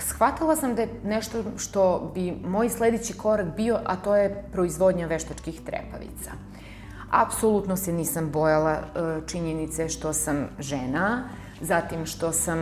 shvatila 0.00 0.56
sam 0.56 0.74
da 0.74 0.82
je 0.82 1.00
nešto 1.04 1.42
što 1.56 2.12
bi 2.14 2.36
moj 2.46 2.68
sledeći 2.68 3.12
korak 3.12 3.46
bio, 3.56 3.78
a 3.84 3.96
to 3.96 4.16
je 4.16 4.44
proizvodnja 4.52 5.06
veštačkih 5.06 5.60
trepavica. 5.60 6.30
Apsolutno 7.10 7.76
se 7.76 7.92
nisam 7.92 8.30
bojala 8.30 8.72
e, 8.72 8.80
činjenice 9.26 9.88
što 9.88 10.12
sam 10.12 10.48
žena, 10.58 11.28
zatim 11.60 12.06
što 12.06 12.32
sam 12.32 12.58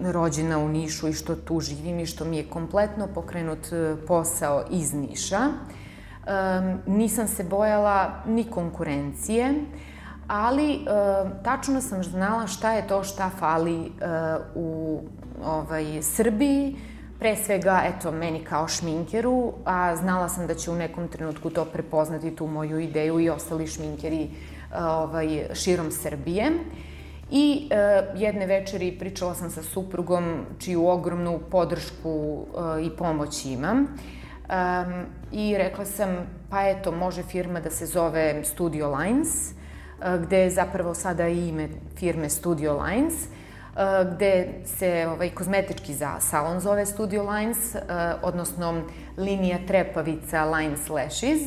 rođena 0.00 0.58
u 0.58 0.68
Nišu 0.68 1.08
i 1.08 1.12
što 1.12 1.34
tu 1.34 1.60
živim 1.60 2.00
i 2.00 2.06
što 2.06 2.24
mi 2.24 2.36
je 2.36 2.50
kompletno 2.50 3.06
pokrenut 3.14 3.72
e, 3.72 3.96
posao 4.06 4.64
iz 4.70 4.94
Niša. 4.94 5.48
nisam 6.86 7.28
se 7.28 7.44
bojala 7.44 8.22
ni 8.26 8.44
konkurencije, 8.44 9.54
ali 10.28 10.86
tačno 11.44 11.80
sam 11.80 12.04
znala 12.04 12.46
šta 12.46 12.72
je 12.72 12.86
to 12.86 13.04
šta 13.04 13.30
fali 13.38 13.92
u 14.54 15.00
ovaj, 15.44 16.02
Srbiji, 16.02 16.76
pre 17.18 17.36
svega, 17.36 17.82
eto, 17.84 18.12
meni 18.12 18.44
kao 18.44 18.68
šminkeru, 18.68 19.52
a 19.64 19.96
znala 19.96 20.28
sam 20.28 20.46
da 20.46 20.54
će 20.54 20.70
u 20.70 20.74
nekom 20.74 21.08
trenutku 21.08 21.50
to 21.50 21.64
prepoznati, 21.64 22.36
tu 22.36 22.46
moju 22.46 22.78
ideju 22.78 23.20
i 23.20 23.30
ostali 23.30 23.66
šminkeri 23.66 24.30
ovaj, 24.76 25.48
širom 25.54 25.90
Srbije. 25.90 26.50
I 27.30 27.68
e, 27.70 27.76
jedne 28.16 28.46
večeri 28.46 28.98
pričala 28.98 29.34
sam 29.34 29.50
sa 29.50 29.62
suprugom, 29.62 30.44
čiju 30.58 30.86
ogromnu 30.88 31.40
podršku 31.50 32.46
e, 32.78 32.84
i 32.84 32.90
pomoć 32.90 33.44
imam. 33.44 33.78
Um, 33.78 35.06
I 35.32 35.56
rekla 35.58 35.84
sam, 35.84 36.16
pa 36.50 36.68
eto, 36.68 36.92
može 36.92 37.22
firma 37.22 37.60
da 37.60 37.70
se 37.70 37.86
zove 37.86 38.44
Studio 38.44 38.96
Lines, 38.96 39.50
e, 39.50 39.54
gde 40.22 40.38
je 40.38 40.50
zapravo 40.50 40.94
sada 40.94 41.28
i 41.28 41.48
ime 41.48 41.68
firme 41.96 42.28
Studio 42.28 42.82
Lines. 42.82 43.14
Eh, 43.14 43.43
gde 44.12 44.48
se 44.64 45.06
ovaj, 45.10 45.30
kozmetički 45.30 45.94
za 45.94 46.20
salon 46.20 46.60
zove 46.60 46.86
Studio 46.86 47.30
Lines, 47.30 47.74
uh, 47.74 47.80
odnosno 48.22 48.82
linija 49.16 49.58
trepavica 49.66 50.44
Lines 50.44 50.88
Lashes. 50.88 51.40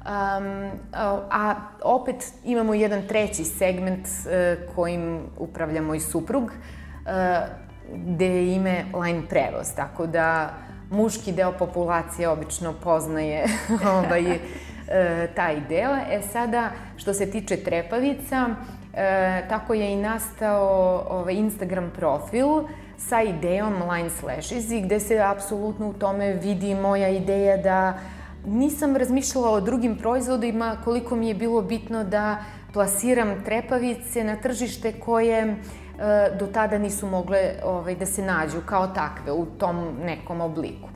Um, 0.00 0.70
a 1.30 1.54
opet 1.82 2.32
imamo 2.44 2.74
jedan 2.74 3.02
treći 3.08 3.44
segment 3.44 4.06
uh, 4.06 4.74
kojim 4.74 5.20
upravlja 5.38 5.82
moj 5.82 6.00
suprug, 6.00 6.44
uh, 6.44 6.50
gde 7.94 8.26
je 8.26 8.54
ime 8.54 8.84
Line 9.02 9.22
Prevoz, 9.28 9.74
tako 9.76 10.06
da 10.06 10.54
muški 10.90 11.32
deo 11.32 11.52
populacije 11.52 12.28
obično 12.28 12.74
poznaje 12.82 13.44
ovaj, 13.98 14.38
taj 15.34 15.60
deo. 15.68 15.96
E 16.10 16.22
sada, 16.32 16.70
što 16.96 17.14
se 17.14 17.30
tiče 17.30 17.56
trepavica, 17.56 18.48
E, 18.94 19.48
tako 19.48 19.74
je 19.74 19.92
i 19.92 19.96
nastao 19.96 21.04
ovaj, 21.10 21.34
Instagram 21.34 21.90
profil 21.96 22.46
sa 22.96 23.22
idejom 23.22 23.74
Line 23.90 24.10
Slashes 24.10 24.70
i 24.70 24.80
gde 24.80 25.00
se 25.00 25.18
apsolutno 25.18 25.88
u 25.88 25.92
tome 25.92 26.32
vidi 26.32 26.74
moja 26.74 27.08
ideja 27.08 27.56
da 27.56 27.98
nisam 28.46 28.96
razmišljala 28.96 29.50
o 29.50 29.60
drugim 29.60 29.96
proizvodima 29.98 30.76
koliko 30.84 31.16
mi 31.16 31.28
je 31.28 31.34
bilo 31.34 31.62
bitno 31.62 32.04
da 32.04 32.38
plasiram 32.72 33.44
trepavice 33.44 34.24
na 34.24 34.36
tržište 34.36 34.92
koje 34.92 35.38
e, 35.38 35.56
do 36.38 36.46
tada 36.46 36.78
nisu 36.78 37.06
mogle 37.06 37.52
ovaj, 37.64 37.94
da 37.94 38.06
se 38.06 38.22
nađu 38.22 38.60
kao 38.66 38.86
takve 38.86 39.32
u 39.32 39.46
tom 39.46 39.96
nekom 40.04 40.40
obliku. 40.40 40.88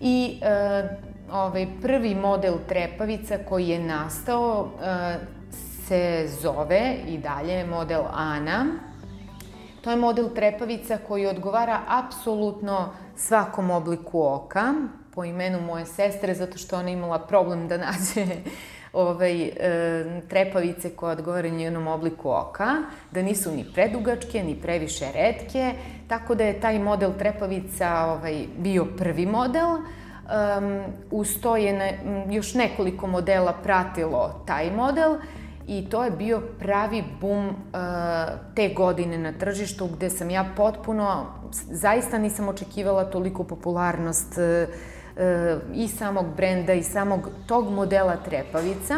I 0.00 0.38
e, 0.42 0.88
ovaj, 1.32 1.66
prvi 1.82 2.14
model 2.14 2.54
trepavica 2.68 3.38
koji 3.48 3.68
je 3.68 3.78
nastao 3.78 4.68
e, 4.82 5.33
se 5.88 6.28
zove 6.40 6.96
i 7.06 7.18
dalje 7.18 7.64
model 7.64 8.02
Ana. 8.12 8.66
To 9.80 9.90
je 9.90 9.96
model 9.96 10.28
trepavica 10.34 10.98
koji 11.08 11.26
odgovara 11.26 11.80
apsolutno 11.88 12.92
svakom 13.16 13.70
obliku 13.70 14.22
oka, 14.22 14.74
po 15.14 15.24
imenu 15.24 15.60
moje 15.60 15.86
sestre, 15.86 16.34
zato 16.34 16.58
što 16.58 16.78
ona 16.78 16.90
imala 16.90 17.18
problem 17.18 17.68
da 17.68 17.76
nađe 17.76 18.26
ovaj, 18.92 19.42
e, 19.42 20.20
trepavice 20.28 20.90
koje 20.90 21.12
odgovara 21.12 21.48
njenom 21.48 21.86
obliku 21.86 22.30
oka, 22.30 22.74
da 23.10 23.22
nisu 23.22 23.52
ni 23.52 23.64
predugačke, 23.74 24.42
ni 24.42 24.56
previše 24.62 25.04
redke, 25.14 25.72
tako 26.08 26.34
da 26.34 26.44
je 26.44 26.60
taj 26.60 26.78
model 26.78 27.12
trepavica 27.18 28.04
ovaj, 28.04 28.44
bio 28.58 28.84
prvi 28.98 29.26
model. 29.26 29.68
Um, 30.24 30.82
uz 31.10 31.40
to 31.40 31.56
je 31.56 31.72
ne, 31.72 31.98
još 32.30 32.54
nekoliko 32.54 33.06
modela 33.06 33.52
pratilo 33.52 34.42
taj 34.46 34.70
model 34.70 35.16
i 35.66 35.88
to 35.90 36.04
je 36.04 36.10
bio 36.10 36.42
pravi 36.58 37.04
bum 37.20 37.48
uh, 37.48 37.54
te 38.54 38.68
godine 38.68 39.18
na 39.18 39.32
tržištu 39.32 39.86
gde 39.86 40.10
sam 40.10 40.30
ja 40.30 40.44
potpuno, 40.56 41.26
zaista 41.70 42.18
nisam 42.18 42.48
očekivala 42.48 43.04
toliko 43.04 43.44
popularnost 43.44 44.34
uh, 44.38 44.74
uh, 45.16 45.76
i 45.76 45.88
samog 45.88 46.26
brenda 46.36 46.72
i 46.72 46.82
samog 46.82 47.28
tog 47.46 47.70
modela 47.70 48.16
trepavica 48.16 48.94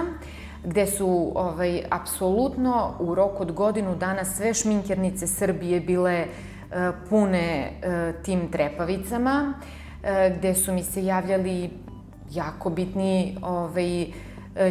gde 0.67 0.87
su 0.87 1.33
ovaj, 1.35 1.83
apsolutno 1.91 2.95
u 3.01 3.15
roku 3.15 3.43
od 3.43 3.53
godinu 3.53 3.97
dana 3.97 4.25
sve 4.25 4.55
šminkernice 4.55 5.27
Srbije 5.27 5.81
bile 5.81 6.25
uh, 6.27 6.77
pune 7.09 7.71
uh, 7.71 8.25
tim 8.25 8.51
trepavicama, 8.53 9.55
uh, 9.55 10.37
gde 10.39 10.55
su 10.55 10.73
mi 10.73 10.83
se 10.83 11.05
javljali 11.05 11.71
jako 12.31 12.71
bitni 12.71 13.39
ovaj, 13.43 14.07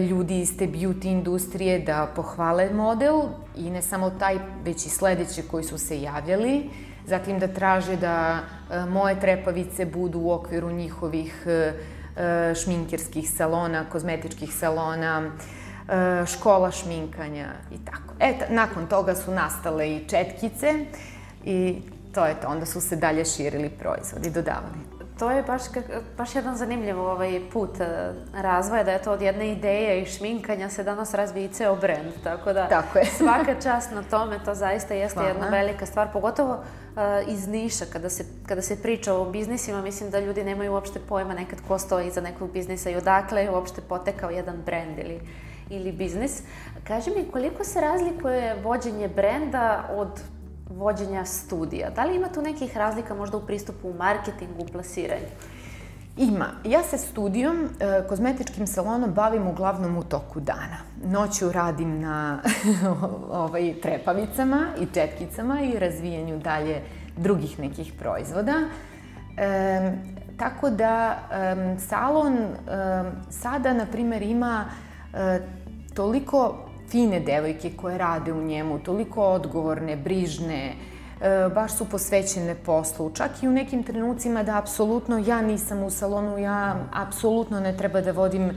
ljudi 0.09 0.39
iz 0.41 0.57
te 0.57 0.67
beauty 0.67 1.05
industrije 1.05 1.79
da 1.79 2.07
pohvale 2.15 2.69
model 2.73 3.21
i 3.55 3.69
ne 3.69 3.81
samo 3.81 4.09
taj, 4.09 4.39
već 4.63 4.85
i 4.85 4.89
sledeće 4.89 5.41
koji 5.51 5.63
su 5.63 5.77
se 5.77 6.01
javljali. 6.01 6.69
Zatim 7.07 7.39
da 7.39 7.47
traže 7.47 7.95
da 7.95 8.39
e, 8.71 8.85
moje 8.85 9.19
trepavice 9.19 9.85
budu 9.85 10.19
u 10.19 10.31
okviru 10.31 10.71
njihovih 10.71 11.43
e, 11.45 11.51
e, 11.51 12.55
šminkerskih 12.55 13.29
salona, 13.29 13.85
kozmetičkih 13.91 14.53
salona. 14.53 15.31
e, 15.89 16.25
škola 16.25 16.71
šminkanja 16.71 17.47
i 17.71 17.85
tako. 17.85 18.13
E, 18.19 18.33
nakon 18.49 18.87
toga 18.87 19.15
su 19.15 19.31
nastale 19.31 19.89
i 19.91 20.07
četkice 20.09 20.85
i 21.45 21.81
to 22.13 22.25
je 22.25 22.35
to. 22.41 22.47
Onda 22.47 22.65
su 22.65 22.81
se 22.81 22.95
dalje 22.95 23.25
širili 23.25 23.69
proizvodi, 23.69 24.31
dodavali. 24.31 24.94
To 25.19 25.31
je 25.31 25.43
baš, 25.43 25.61
baš 26.17 26.35
jedan 26.35 26.57
zanimljiv 26.57 26.99
ovaj 26.99 27.41
put 27.53 27.79
e, 27.79 28.13
razvoja, 28.33 28.83
da 28.83 28.91
je 28.91 29.01
to 29.01 29.11
od 29.11 29.21
jedne 29.21 29.51
ideje 29.51 30.01
i 30.01 30.05
šminkanja 30.05 30.69
se 30.69 30.83
danas 30.83 31.13
razvije 31.13 31.45
i 31.45 31.53
ceo 31.53 31.75
brend, 31.75 32.13
tako 32.23 32.53
da 32.53 32.67
tako 32.67 32.97
je. 32.97 33.05
svaka 33.05 33.55
čast 33.63 33.91
na 33.91 34.03
tome, 34.03 34.39
to 34.45 34.55
zaista 34.55 34.93
jeste 34.93 35.19
Hvala. 35.19 35.29
jedna 35.29 35.47
velika 35.47 35.85
stvar, 35.85 36.07
pogotovo 36.13 36.53
uh, 36.53 37.01
iz 37.27 37.47
Niša, 37.47 37.85
kada 37.93 38.09
se, 38.09 38.25
kada 38.47 38.61
se 38.61 38.81
priča 38.81 39.13
o 39.13 39.25
biznisima, 39.25 39.81
mislim 39.81 40.09
da 40.09 40.19
ljudi 40.19 40.43
nemaju 40.43 40.73
uopšte 40.73 40.99
pojma 41.09 41.33
nekad 41.33 41.59
ko 41.67 41.79
stoji 41.79 42.07
iza 42.07 42.21
nekog 42.21 42.51
biznisa 42.51 42.89
i 42.89 42.95
odakle 42.95 43.41
je 43.41 43.51
uopšte 43.51 43.81
potekao 43.81 44.29
jedan 44.29 44.55
brend 44.65 44.99
ili, 44.99 45.19
ili 45.69 45.91
biznis. 45.91 46.41
Kaži 46.87 47.09
mi, 47.09 47.31
koliko 47.31 47.63
se 47.63 47.81
razlikuje 47.81 48.55
vođenje 48.63 49.07
brenda 49.07 49.89
od 49.95 50.21
vođenja 50.69 51.25
studija. 51.25 51.89
Da 51.89 52.05
li 52.05 52.15
ima 52.15 52.27
tu 52.27 52.41
nekih 52.41 52.77
razlika 52.77 53.15
možda 53.15 53.37
u 53.37 53.45
pristupu 53.45 53.89
u 53.89 53.93
marketingu, 53.93 54.63
u 54.63 54.71
plasiranju? 54.71 55.27
Ima. 56.17 56.47
Ja 56.63 56.83
se 56.83 56.97
studijom, 56.97 57.69
e, 57.79 58.07
kozmetičkim 58.07 58.67
salonom 58.67 59.13
bavim 59.13 59.47
uglavnom 59.47 59.97
u 59.97 60.03
toku 60.03 60.39
dana. 60.39 60.77
Noću 61.03 61.51
radim 61.51 61.99
na 61.99 62.39
ovaj, 63.31 63.73
trepavicama 63.81 64.67
i 64.79 64.87
četkicama 64.93 65.61
i 65.61 65.79
razvijanju 65.79 66.39
dalje 66.39 66.81
drugih 67.17 67.59
nekih 67.59 67.93
proizvoda. 67.99 68.53
E, 69.37 69.91
tako 70.37 70.69
da 70.69 71.19
e, 71.31 71.79
salon 71.79 72.33
e, 72.33 72.55
sada, 73.29 73.73
na 73.73 73.85
primer, 73.85 74.21
ima 74.21 74.65
e, 75.13 75.39
toliko 75.93 76.64
fine 76.89 77.19
devojke 77.19 77.71
koje 77.77 77.97
rade 77.97 78.33
u 78.33 78.43
njemu, 78.43 78.79
toliko 78.79 79.23
odgovorne, 79.23 79.95
brižne, 79.95 80.73
e, 81.21 81.49
baš 81.55 81.77
su 81.77 81.89
posvećene 81.89 82.55
poslu. 82.55 83.11
Čak 83.13 83.43
i 83.43 83.47
u 83.47 83.51
nekim 83.51 83.83
trenucima 83.83 84.43
da 84.43 84.57
apsolutno 84.57 85.17
ja 85.17 85.41
nisam 85.41 85.83
u 85.83 85.89
salonu, 85.89 86.37
ja 86.37 86.75
apsolutno 86.93 87.59
ne 87.59 87.77
treba 87.77 88.01
da 88.01 88.11
vodim 88.11 88.51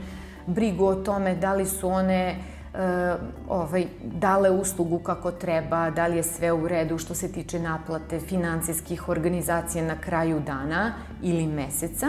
brigu 0.45 0.85
o 0.85 0.95
tome 0.95 1.35
da 1.35 1.53
li 1.53 1.65
su 1.65 1.89
one 1.89 2.29
e, 2.29 3.15
ovaj, 3.47 3.85
dale 4.03 4.49
uslugu 4.49 4.99
kako 4.99 5.31
treba, 5.31 5.89
da 5.89 6.07
li 6.07 6.17
je 6.17 6.23
sve 6.23 6.51
u 6.51 6.67
redu 6.67 6.97
što 6.97 7.15
se 7.15 7.31
tiče 7.31 7.59
naplate 7.59 8.19
financijskih 8.19 9.09
organizacija 9.09 9.83
na 9.83 9.95
kraju 10.01 10.39
dana 10.39 10.93
ili 11.21 11.47
meseca. 11.47 12.07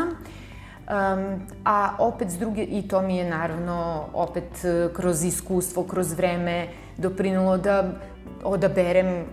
Um, 0.91 1.41
a 1.65 1.95
opet 1.99 2.31
s 2.31 2.39
druge, 2.39 2.63
i 2.63 2.89
to 2.89 3.03
mi 3.03 3.17
je 3.17 3.31
naravno 3.31 4.05
opet 4.13 4.65
e, 4.65 4.89
kroz 4.95 5.25
iskustvo, 5.25 5.85
kroz 5.85 6.13
vreme 6.13 6.69
doprinalo 6.97 7.57
da 7.57 7.93
odaberem 8.45 9.07
uh, 9.07 9.25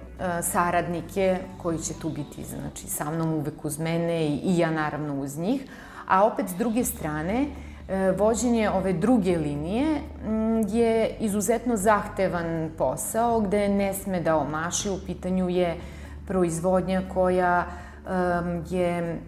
saradnike 0.41 1.37
koji 1.61 1.77
će 1.77 1.93
tu 1.93 2.09
biti 2.09 2.43
znači, 2.43 2.87
sa 2.87 3.11
mnom 3.11 3.33
uvek 3.33 3.65
uz 3.65 3.79
mene 3.79 4.25
i, 4.25 4.35
i 4.43 4.57
ja 4.57 4.71
naravno 4.71 5.21
uz 5.21 5.37
njih. 5.37 5.61
A 6.07 6.25
opet 6.25 6.49
s 6.49 6.55
druge 6.55 6.83
strane, 6.83 7.45
uh, 7.45 8.19
vođenje 8.19 8.69
ove 8.69 8.93
druge 8.93 9.37
linije 9.37 10.01
je 10.67 11.15
izuzetno 11.19 11.75
zahtevan 11.75 12.71
posao 12.77 13.39
gde 13.39 13.69
ne 13.69 13.93
sme 13.93 14.21
da 14.21 14.37
omaši. 14.37 14.89
U 14.89 14.99
pitanju 15.05 15.49
je 15.49 15.77
proizvodnja 16.27 17.01
koja 17.13 17.67
je 18.69 19.19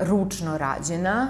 ručno 0.00 0.58
rađena, 0.58 1.28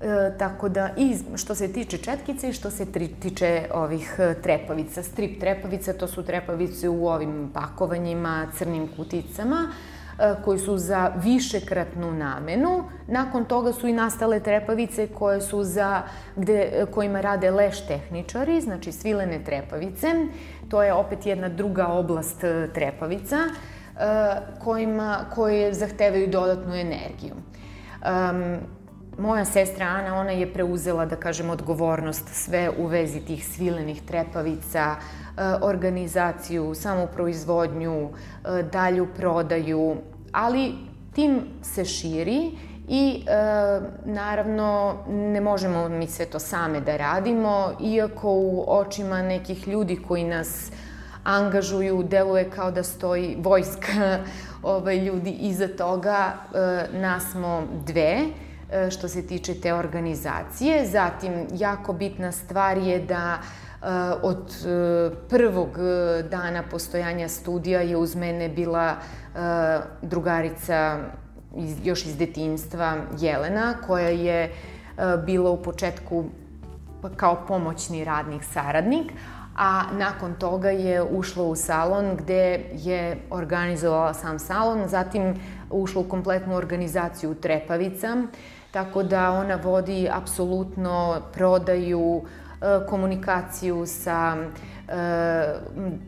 E, 0.00 0.38
tako 0.38 0.68
da 0.68 0.90
i 0.96 1.16
što 1.36 1.54
se 1.54 1.72
tiče 1.72 1.98
četkice 1.98 2.48
i 2.48 2.52
što 2.52 2.70
se 2.70 2.92
tri, 2.92 3.08
tiče 3.08 3.68
ovih 3.74 4.16
e, 4.18 4.34
trepavica, 4.42 5.02
strip 5.02 5.40
trepavica, 5.40 5.92
to 5.92 6.06
su 6.08 6.22
trepavice 6.22 6.88
u 6.88 7.08
ovim 7.08 7.50
pakovanjima, 7.54 8.46
crnim 8.56 8.88
kuticama, 8.96 9.68
e, 10.18 10.34
koji 10.44 10.58
su 10.58 10.78
za 10.78 11.12
višekratnu 11.22 12.12
namenu. 12.12 12.84
Nakon 13.06 13.44
toga 13.44 13.72
su 13.72 13.88
i 13.88 13.92
nastale 13.92 14.40
trepavice 14.40 15.06
koje 15.06 15.40
su 15.40 15.64
za, 15.64 16.02
gde, 16.36 16.86
kojima 16.90 17.20
rade 17.20 17.50
leš 17.50 17.86
tehničari, 17.86 18.60
znači 18.60 18.92
svilene 18.92 19.44
trepavice. 19.44 20.06
To 20.68 20.82
je 20.82 20.92
opet 20.92 21.26
jedna 21.26 21.48
druga 21.48 21.86
oblast 21.86 22.44
e, 22.44 22.68
trepavica 22.74 23.38
kojima, 24.58 25.18
koje 25.34 25.74
zahtevaju 25.74 26.28
dodatnu 26.28 26.74
energiju. 26.74 27.34
Um, 28.00 28.60
moja 29.18 29.44
sestra 29.44 29.86
Ana, 29.86 30.14
ona 30.20 30.30
je 30.30 30.52
preuzela, 30.52 31.06
da 31.06 31.16
kažem, 31.16 31.50
odgovornost 31.50 32.28
sve 32.32 32.70
u 32.78 32.86
vezi 32.86 33.20
tih 33.20 33.46
svilenih 33.46 34.02
trepavica, 34.02 34.96
e, 34.96 35.42
organizaciju, 35.62 36.74
samu 36.74 37.06
proizvodnju, 37.14 38.08
e, 38.08 38.62
dalju 38.62 39.08
prodaju, 39.16 39.96
ali 40.32 40.72
tim 41.14 41.40
se 41.62 41.84
širi 41.84 42.50
i 42.88 43.24
e, 43.26 43.80
naravno 44.04 44.96
ne 45.08 45.40
možemo 45.40 45.88
mi 45.88 46.06
sve 46.06 46.26
to 46.26 46.38
same 46.38 46.80
da 46.80 46.96
radimo, 46.96 47.72
iako 47.80 48.30
u 48.32 48.64
očima 48.68 49.22
nekih 49.22 49.68
ljudi 49.68 50.02
koji 50.08 50.24
nas 50.24 50.70
angažuju, 51.24 52.02
deluje 52.02 52.50
kao 52.50 52.70
da 52.70 52.82
stoji 52.82 53.36
vojska 53.38 54.18
ovaj, 54.62 54.96
ljudi 54.96 55.30
iza 55.30 55.68
toga, 55.68 56.32
nas 56.92 57.30
smo 57.30 57.62
dve, 57.86 58.26
što 58.90 59.08
se 59.08 59.26
tiče 59.26 59.54
te 59.54 59.74
organizacije. 59.74 60.86
Zatim, 60.86 61.32
jako 61.52 61.92
bitna 61.92 62.32
stvar 62.32 62.78
je 62.78 62.98
da 62.98 63.38
e, 63.38 63.86
od 64.22 64.50
e, 64.66 65.10
prvog 65.28 65.68
dana 66.30 66.62
postojanja 66.70 67.28
studija 67.28 67.80
je 67.80 67.96
uz 67.96 68.14
mene 68.14 68.48
bila 68.48 68.96
drugarica 70.02 70.98
iz, 71.56 71.76
još 71.84 72.06
iz 72.06 72.16
detinstva 72.16 72.96
Jelena, 73.20 73.74
koja 73.86 74.08
je 74.08 74.52
bila 75.26 75.50
u 75.50 75.62
početku 75.62 76.24
kao 77.16 77.46
pomoćni 77.48 78.04
radnik, 78.04 78.44
saradnik, 78.44 79.12
a 79.56 79.82
nakon 79.92 80.34
toga 80.34 80.70
je 80.70 81.02
ušla 81.02 81.44
u 81.44 81.56
salon 81.56 82.16
gde 82.16 82.60
je 82.72 83.16
organizovala 83.30 84.14
sam 84.14 84.38
salon, 84.38 84.88
zatim 84.88 85.34
ušla 85.70 86.00
u 86.00 86.08
kompletnu 86.08 86.56
organizaciju 86.56 87.34
Trepavica, 87.34 88.16
Tako 88.70 89.02
da 89.02 89.30
ona 89.30 89.54
vodi 89.54 90.08
apsolutno 90.12 91.20
prodaju, 91.32 92.22
e, 92.22 92.86
komunikaciju 92.86 93.86
sa 93.86 94.36
e, 94.36 94.94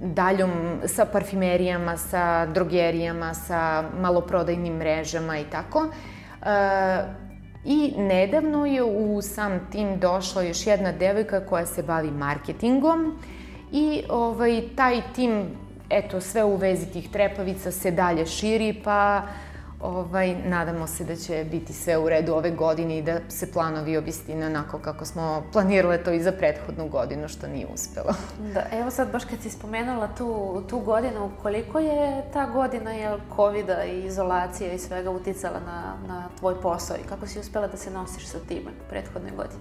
daljom, 0.00 0.50
sa 0.86 1.04
parfimerijama, 1.04 1.96
sa 1.96 2.46
drogerijama, 2.46 3.34
sa 3.34 3.84
maloprodajnim 4.00 4.76
mrežama 4.76 5.38
i 5.38 5.44
tako. 5.44 5.88
E, 6.42 7.22
I 7.64 7.94
nedavno 7.96 8.66
je 8.66 8.82
u 8.82 9.22
sam 9.22 9.60
tim 9.70 9.98
došla 10.00 10.42
još 10.42 10.66
jedna 10.66 10.92
devojka 10.92 11.40
koja 11.46 11.66
se 11.66 11.82
bavi 11.82 12.10
marketingom 12.10 13.18
i 13.72 14.02
ovaj, 14.08 14.62
taj 14.76 15.02
tim, 15.14 15.46
eto, 15.90 16.20
sve 16.20 16.44
u 16.44 16.56
vezi 16.56 16.86
tih 16.86 17.10
trepavica 17.10 17.70
se 17.70 17.90
dalje 17.90 18.26
širi, 18.26 18.80
pa 18.84 19.22
uh, 19.24 19.51
Ovaj, 19.82 20.34
nadamo 20.48 20.86
se 20.86 21.04
da 21.04 21.16
će 21.16 21.46
biti 21.50 21.72
sve 21.72 21.98
u 21.98 22.08
redu 22.08 22.32
ove 22.34 22.50
godine 22.50 22.98
i 22.98 23.02
da 23.02 23.18
se 23.28 23.52
planovi 23.52 23.96
obistine 23.96 24.46
onako 24.46 24.78
kako 24.78 25.04
smo 25.04 25.42
planirale 25.52 26.04
to 26.04 26.12
i 26.12 26.22
za 26.22 26.32
prethodnu 26.32 26.88
godinu, 26.88 27.28
što 27.28 27.46
nije 27.46 27.66
uspelo. 27.74 28.14
Da, 28.54 28.64
evo 28.72 28.90
sad 28.90 29.12
baš 29.12 29.24
kad 29.24 29.40
si 29.42 29.50
spomenula 29.50 30.08
tu, 30.18 30.62
tu 30.68 30.78
godinu, 30.78 31.30
koliko 31.42 31.78
je 31.78 32.24
ta 32.32 32.46
godina 32.46 32.90
je 32.90 33.16
COVID-a 33.36 33.84
i 33.84 34.04
izolacija 34.06 34.72
i 34.72 34.78
svega 34.78 35.10
uticala 35.10 35.60
na, 35.66 35.94
na 36.08 36.28
tvoj 36.38 36.60
posao 36.60 36.96
i 36.96 37.08
kako 37.08 37.26
si 37.26 37.40
uspela 37.40 37.66
da 37.66 37.76
se 37.76 37.90
nosiš 37.90 38.26
sa 38.26 38.38
tim 38.48 38.62
u 38.66 38.88
prethodne 38.88 39.30
godine? 39.30 39.60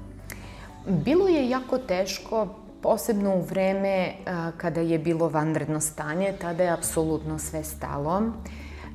Bilo 0.85 1.27
je 1.27 1.49
jako 1.49 1.77
teško, 1.77 2.47
posebno 2.81 3.35
u 3.35 3.41
vreme 3.41 4.13
a, 4.27 4.51
kada 4.57 4.81
je 4.81 4.99
bilo 4.99 5.29
vanredno 5.29 5.79
stanje, 5.79 6.33
tada 6.41 6.63
je 6.63 6.69
apsolutno 6.69 7.39
sve 7.39 7.63
stalo. 7.63 8.21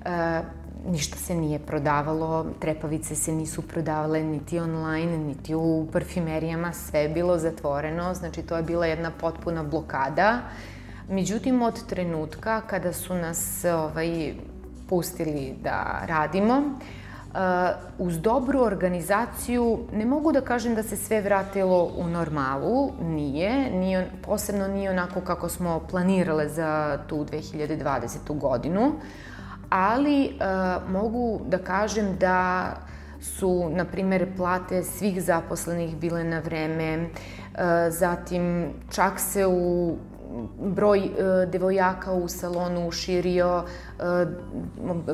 A, 0.05 0.43
ništa 0.87 1.17
se 1.17 1.35
nije 1.35 1.59
prodavalo, 1.59 2.47
trepavice 2.61 3.15
se 3.15 3.33
nisu 3.33 3.63
prodavale 3.63 4.23
niti 4.23 4.59
online, 4.59 5.19
niti 5.19 5.55
u 5.55 5.87
parfimerijama, 5.93 6.73
sve 6.73 7.01
je 7.01 7.09
bilo 7.09 7.39
zatvoreno, 7.39 8.15
znači 8.15 8.43
to 8.43 8.57
je 8.57 8.63
bila 8.63 8.87
jedna 8.87 9.11
potpuna 9.11 9.63
blokada. 9.63 10.41
Međutim, 11.09 11.63
od 11.63 11.87
trenutka 11.87 12.61
kada 12.61 12.93
su 12.93 13.15
nas 13.15 13.65
ovaj, 13.65 14.35
pustili 14.89 15.55
da 15.63 16.03
radimo, 16.07 16.63
Uh, 17.37 17.43
uz 17.99 18.21
dobru 18.21 18.61
organizaciju, 18.61 19.79
ne 19.93 20.05
mogu 20.07 20.33
da 20.33 20.41
kažem 20.41 20.75
da 20.75 20.83
se 20.83 20.97
sve 20.97 21.21
vratilo 21.21 21.93
u 21.97 22.07
normalu, 22.07 22.93
nije, 23.01 23.71
nije 23.71 24.11
posebno 24.23 24.69
nije 24.69 24.91
onako 24.91 25.21
kako 25.21 25.49
smo 25.49 25.81
planirale 25.91 26.49
za 26.49 26.99
tu 27.07 27.17
2020. 27.17 28.39
godinu, 28.39 28.93
ali 29.71 30.33
uh, 30.35 30.91
mogu 30.93 31.41
da 31.49 31.59
kažem 31.59 32.17
da 32.19 32.73
su, 33.21 33.71
na 33.75 33.85
primer, 33.85 34.37
plate 34.37 34.83
svih 34.83 35.23
zaposlenih 35.23 35.97
bile 35.97 36.25
na 36.25 36.39
vreme, 36.39 36.85
e, 36.85 37.07
zatim 37.91 38.69
čak 38.91 39.21
se 39.21 39.47
u 39.47 39.97
broj 40.61 40.99
e, 40.99 41.47
devojaka 41.47 42.13
u 42.13 42.29
salonu 42.29 42.89
uširio, 42.89 43.65
e, 43.65 44.03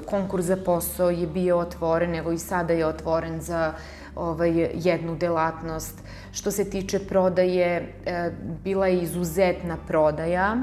konkurs 0.06 0.44
za 0.44 0.56
posao 0.56 1.10
je 1.10 1.26
bio 1.26 1.58
otvoren, 1.58 2.14
evo 2.14 2.32
i 2.32 2.38
sada 2.38 2.72
je 2.72 2.86
otvoren 2.86 3.40
za 3.40 3.72
ovaj, 4.16 4.70
jednu 4.74 5.16
delatnost. 5.16 6.02
Što 6.32 6.50
se 6.50 6.70
tiče 6.70 6.98
prodaje, 6.98 7.94
e, 8.06 8.30
bila 8.64 8.86
je 8.86 9.02
izuzetna 9.02 9.76
prodaja, 9.88 10.56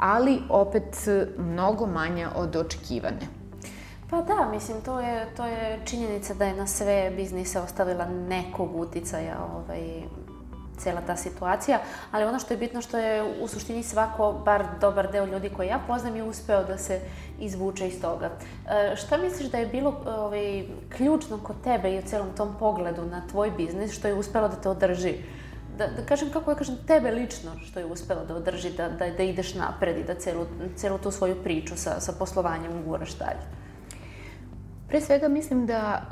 ali 0.00 0.42
opet 0.48 1.08
mnogo 1.38 1.86
manja 1.86 2.30
od 2.36 2.56
očekivane. 2.56 3.40
Pa 4.10 4.22
da, 4.22 4.48
mislim, 4.52 4.80
to 4.80 5.00
je, 5.00 5.26
to 5.36 5.46
je 5.46 5.80
činjenica 5.84 6.34
da 6.34 6.44
je 6.44 6.54
na 6.54 6.66
sve 6.66 7.12
biznise 7.16 7.60
ostavila 7.60 8.04
nekog 8.28 8.76
uticaja 8.76 9.36
ovaj, 9.54 10.02
cela 10.78 11.00
ta 11.06 11.16
situacija, 11.16 11.78
ali 12.10 12.24
ono 12.24 12.38
što 12.38 12.54
je 12.54 12.58
bitno 12.58 12.82
što 12.82 12.98
je 12.98 13.42
u 13.42 13.48
suštini 13.48 13.82
svako, 13.82 14.32
bar 14.44 14.64
dobar 14.80 15.12
deo 15.12 15.24
ljudi 15.26 15.48
koji 15.48 15.68
ja 15.68 15.80
poznam 15.86 16.16
je 16.16 16.22
uspeo 16.22 16.64
da 16.64 16.78
se 16.78 17.00
izvuče 17.40 17.88
iz 17.88 18.00
toga. 18.00 18.30
E, 18.68 18.96
šta 18.96 19.16
misliš 19.16 19.50
da 19.50 19.58
je 19.58 19.66
bilo 19.66 20.02
ovaj, 20.06 20.64
ključno 20.96 21.38
kod 21.38 21.56
tebe 21.64 21.94
i 21.94 21.98
u 21.98 22.02
celom 22.02 22.28
tom 22.36 22.56
pogledu 22.58 23.04
na 23.04 23.22
tvoj 23.30 23.50
biznis 23.50 23.92
što 23.92 24.08
je 24.08 24.14
uspelo 24.14 24.48
da 24.48 24.56
te 24.56 24.68
održi? 24.68 25.14
Da, 25.80 25.86
da 25.86 26.02
kažem, 26.06 26.28
kako 26.30 26.50
ja 26.50 26.56
kažem, 26.56 26.76
tebe 26.86 27.10
lično 27.10 27.50
što 27.64 27.80
je 27.80 27.86
uspelo 27.86 28.24
da 28.24 28.34
održi, 28.34 28.70
da, 28.76 28.88
da, 28.88 29.06
da 29.10 29.22
ideš 29.22 29.54
napred 29.54 29.98
i 29.98 30.02
da 30.04 30.14
celu, 30.14 30.46
celu 30.76 30.98
tu 30.98 31.10
svoju 31.10 31.36
priču 31.42 31.76
sa, 31.76 32.00
sa 32.00 32.12
poslovanjem 32.12 32.82
guraš 32.84 33.14
dalje? 33.18 33.40
Pre 34.88 35.00
svega 35.00 35.28
mislim 35.28 35.66
da 35.66 36.02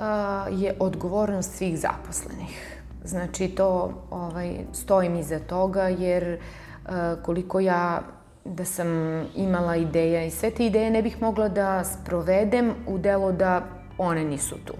uh, 0.48 0.62
je 0.62 0.76
odgovornost 0.80 1.52
svih 1.52 1.78
zaposlenih. 1.78 2.80
Znači 3.04 3.48
to 3.48 3.92
ovaj, 4.10 4.56
stojim 4.72 5.18
iza 5.18 5.38
toga 5.38 5.88
jer 5.88 6.38
uh, 6.38 6.92
koliko 7.22 7.60
ja 7.60 8.02
da 8.44 8.64
sam 8.64 8.88
imala 9.36 9.76
ideja 9.76 10.24
i 10.24 10.30
sve 10.30 10.50
te 10.50 10.66
ideje 10.66 10.90
ne 10.90 11.02
bih 11.02 11.22
mogla 11.22 11.48
da 11.48 11.84
sprovedem 11.84 12.72
u 12.86 12.98
delo 12.98 13.32
da 13.32 13.62
one 13.98 14.24
nisu 14.24 14.56
tu. 14.64 14.74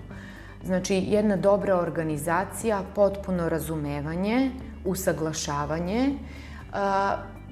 Znači 0.64 0.94
jedna 0.94 1.36
dobra 1.36 1.76
organizacija, 1.76 2.82
potpuno 2.94 3.48
razumevanje, 3.48 4.50
usaglašavanje, 4.88 6.14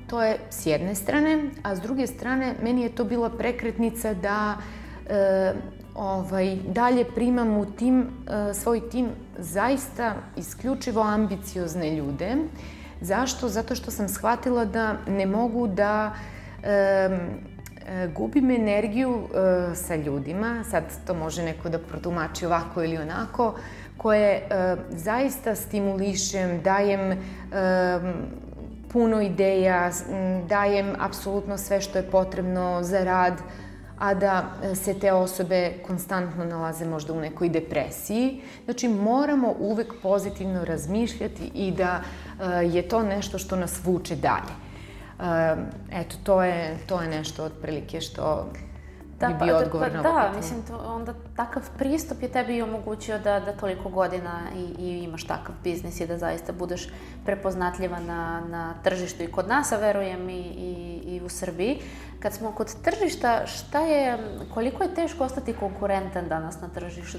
to 0.07 0.22
je 0.22 0.38
s 0.51 0.66
jedne 0.66 0.94
strane, 0.94 1.51
a 1.62 1.77
s 1.77 1.81
druge 1.81 2.07
strane 2.07 2.55
meni 2.62 2.83
je 2.83 2.94
to 2.94 3.05
bila 3.05 3.31
prekretnica 3.31 4.14
da 4.14 4.57
uh, 4.57 5.59
ovaj, 5.94 6.57
dalje 6.57 7.05
primam 7.05 7.57
u 7.57 7.66
tim, 7.66 8.01
uh, 8.01 8.57
svoj 8.57 8.90
tim 8.90 9.09
zaista 9.38 10.14
isključivo 10.37 11.03
ambiciozne 11.03 11.96
ljude. 11.96 12.37
Zašto? 13.01 13.49
Zato 13.49 13.75
što 13.75 13.90
sam 13.90 14.09
shvatila 14.09 14.64
da 14.64 14.96
ne 15.07 15.27
mogu 15.27 15.66
da 15.66 16.14
um, 16.57 17.18
gubim 18.14 18.51
energiju 18.51 19.11
uh, 19.14 19.29
sa 19.75 19.96
ljudima, 19.96 20.64
sad 20.70 20.85
to 21.07 21.14
može 21.14 21.42
neko 21.42 21.68
da 21.68 21.79
protumači 21.79 22.46
ovako 22.46 22.83
ili 22.83 22.96
onako, 22.96 23.55
koje 23.96 24.42
uh, 24.42 24.80
zaista 24.90 25.54
stimulišem, 25.54 26.61
dajem 26.62 27.11
um, 27.11 27.16
puno 28.92 29.20
ideja, 29.20 29.90
dajem 30.48 30.94
apsolutno 30.98 31.59
sve 31.59 31.80
što 31.80 31.98
je 31.98 32.11
potrebno 32.11 32.82
za 32.82 33.04
rad, 33.04 33.35
a 33.98 34.14
da 34.14 34.44
e, 34.62 34.74
se 34.74 34.94
te 34.94 35.12
osobe 35.12 35.72
konstantno 35.87 36.44
nalaze 36.44 36.85
možda 36.85 37.12
u 37.12 37.20
nekoj 37.20 37.48
depresiji. 37.48 38.40
Znači, 38.64 38.88
moramo 38.88 39.54
uvek 39.59 39.92
pozitivno 40.02 40.64
razmišljati 40.64 41.50
i 41.54 41.70
da 41.70 42.00
e, 42.00 42.66
je 42.66 42.88
to 42.88 43.02
nešto 43.02 43.38
što 43.38 43.56
nas 43.56 43.80
vuče 43.85 44.16
dalje. 44.16 44.52
E, 45.20 45.56
eto, 45.92 46.16
to 46.24 46.42
je, 46.42 46.78
to 46.87 47.02
je 47.02 47.09
nešto 47.09 47.44
otprilike 47.44 48.00
što 48.00 48.52
da, 49.20 49.26
bi 49.26 49.44
bio 49.44 49.55
pa, 49.55 49.64
odgovor 49.64 49.88
pa, 49.88 49.94
na 49.94 50.09
ovo 50.09 50.18
Da, 50.18 50.33
mislim, 50.37 50.62
to, 50.62 50.76
onda 50.76 51.14
takav 51.37 51.62
pristup 51.79 52.22
je 52.22 52.29
tebi 52.29 52.62
omogućio 52.62 53.18
da, 53.18 53.40
da 53.40 53.52
toliko 53.52 53.88
godina 53.88 54.40
i, 54.57 54.83
i 54.85 55.05
imaš 55.05 55.24
takav 55.24 55.55
biznis 55.64 56.00
i 56.00 56.07
da 56.07 56.18
zaista 56.18 56.52
budeš 56.52 56.88
prepoznatljiva 57.24 58.00
na, 58.00 58.42
na 58.48 58.74
tržištu 58.83 59.22
i 59.22 59.33
kod 59.33 59.48
nas, 59.48 59.72
a 59.72 59.76
verujem 59.76 60.29
i, 60.29 60.40
i, 60.40 61.00
i 61.07 61.20
u 61.24 61.29
Srbiji. 61.29 61.79
Kad 62.20 62.33
smo 62.33 62.52
kod 62.52 62.74
tržišta, 62.83 63.46
šta 63.46 63.81
je, 63.81 64.18
koliko 64.55 64.83
je 64.83 64.94
teško 64.94 65.24
ostati 65.24 65.52
konkurentan 65.52 66.29
danas 66.29 66.61
na 66.61 66.68
tržištu, 66.68 67.18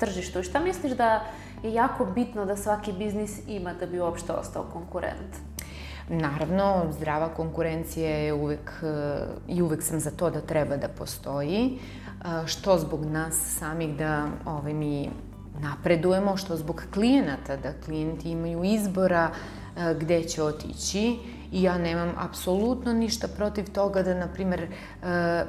tržištu 0.00 0.40
i 0.40 0.42
šta 0.42 0.60
misliš 0.60 0.92
da 0.92 1.24
je 1.62 1.74
jako 1.74 2.04
bitno 2.04 2.44
da 2.44 2.56
svaki 2.56 2.92
biznis 2.92 3.40
ima 3.46 3.72
da 3.74 3.86
bi 3.86 4.00
uopšte 4.00 4.32
ostao 4.32 4.64
konkurent? 4.72 5.47
Naravno, 6.08 6.84
zdrava 6.92 7.28
konkurencija 7.28 8.10
je 8.10 8.32
uvek, 8.32 8.84
i 9.48 9.62
uvek 9.62 9.82
sam 9.82 10.00
za 10.00 10.10
to 10.10 10.30
da 10.30 10.40
treba 10.40 10.76
da 10.76 10.88
postoji, 10.88 11.78
što 12.46 12.78
zbog 12.78 13.04
nas 13.04 13.56
samih 13.58 13.96
da 13.96 14.26
ovaj, 14.46 14.74
mi 14.74 15.10
napredujemo, 15.60 16.36
što 16.36 16.56
zbog 16.56 16.82
klijenata, 16.94 17.56
da 17.56 17.72
klijenti 17.84 18.30
imaju 18.30 18.64
izbora 18.64 19.30
gde 20.00 20.22
će 20.24 20.42
otići. 20.42 21.18
I 21.52 21.62
ja 21.62 21.78
nemam 21.78 22.12
apsolutno 22.18 22.92
ništa 22.92 23.28
protiv 23.28 23.72
toga 23.72 24.02
da, 24.02 24.14
na 24.14 24.26
primer, 24.26 24.60
e, 24.62 25.44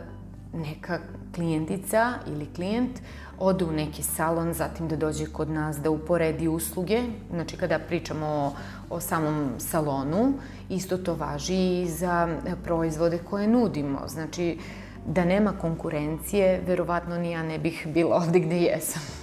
neka 0.54 1.00
klijentica 1.36 2.14
ili 2.28 2.54
klijent 2.56 3.00
ode 3.40 3.66
u 3.66 3.72
neki 3.72 4.04
salon, 4.04 4.54
zatim 4.54 4.88
da 4.88 4.96
dođe 4.96 5.26
kod 5.26 5.50
nas 5.50 5.78
da 5.78 5.90
uporedi 5.90 6.48
usluge. 6.48 7.04
Znači, 7.30 7.58
kada 7.58 7.80
pričamo 7.80 8.26
o, 8.26 8.52
o 8.90 9.00
samom 9.00 9.50
salonu, 9.58 10.34
isto 10.70 10.98
to 10.98 11.16
važi 11.16 11.82
i 11.82 11.88
za 11.88 12.28
proizvode 12.64 13.18
koje 13.30 13.48
nudimo. 13.48 14.00
Znači, 14.08 14.58
da 15.06 15.26
nema 15.26 15.54
konkurencije, 15.62 16.62
verovatno 16.68 17.18
ni 17.18 17.32
ja 17.32 17.44
ne 17.44 17.60
bih 17.60 17.88
bila 17.94 18.16
ovde 18.16 18.40
gde 18.40 18.58
jesam. 18.58 19.19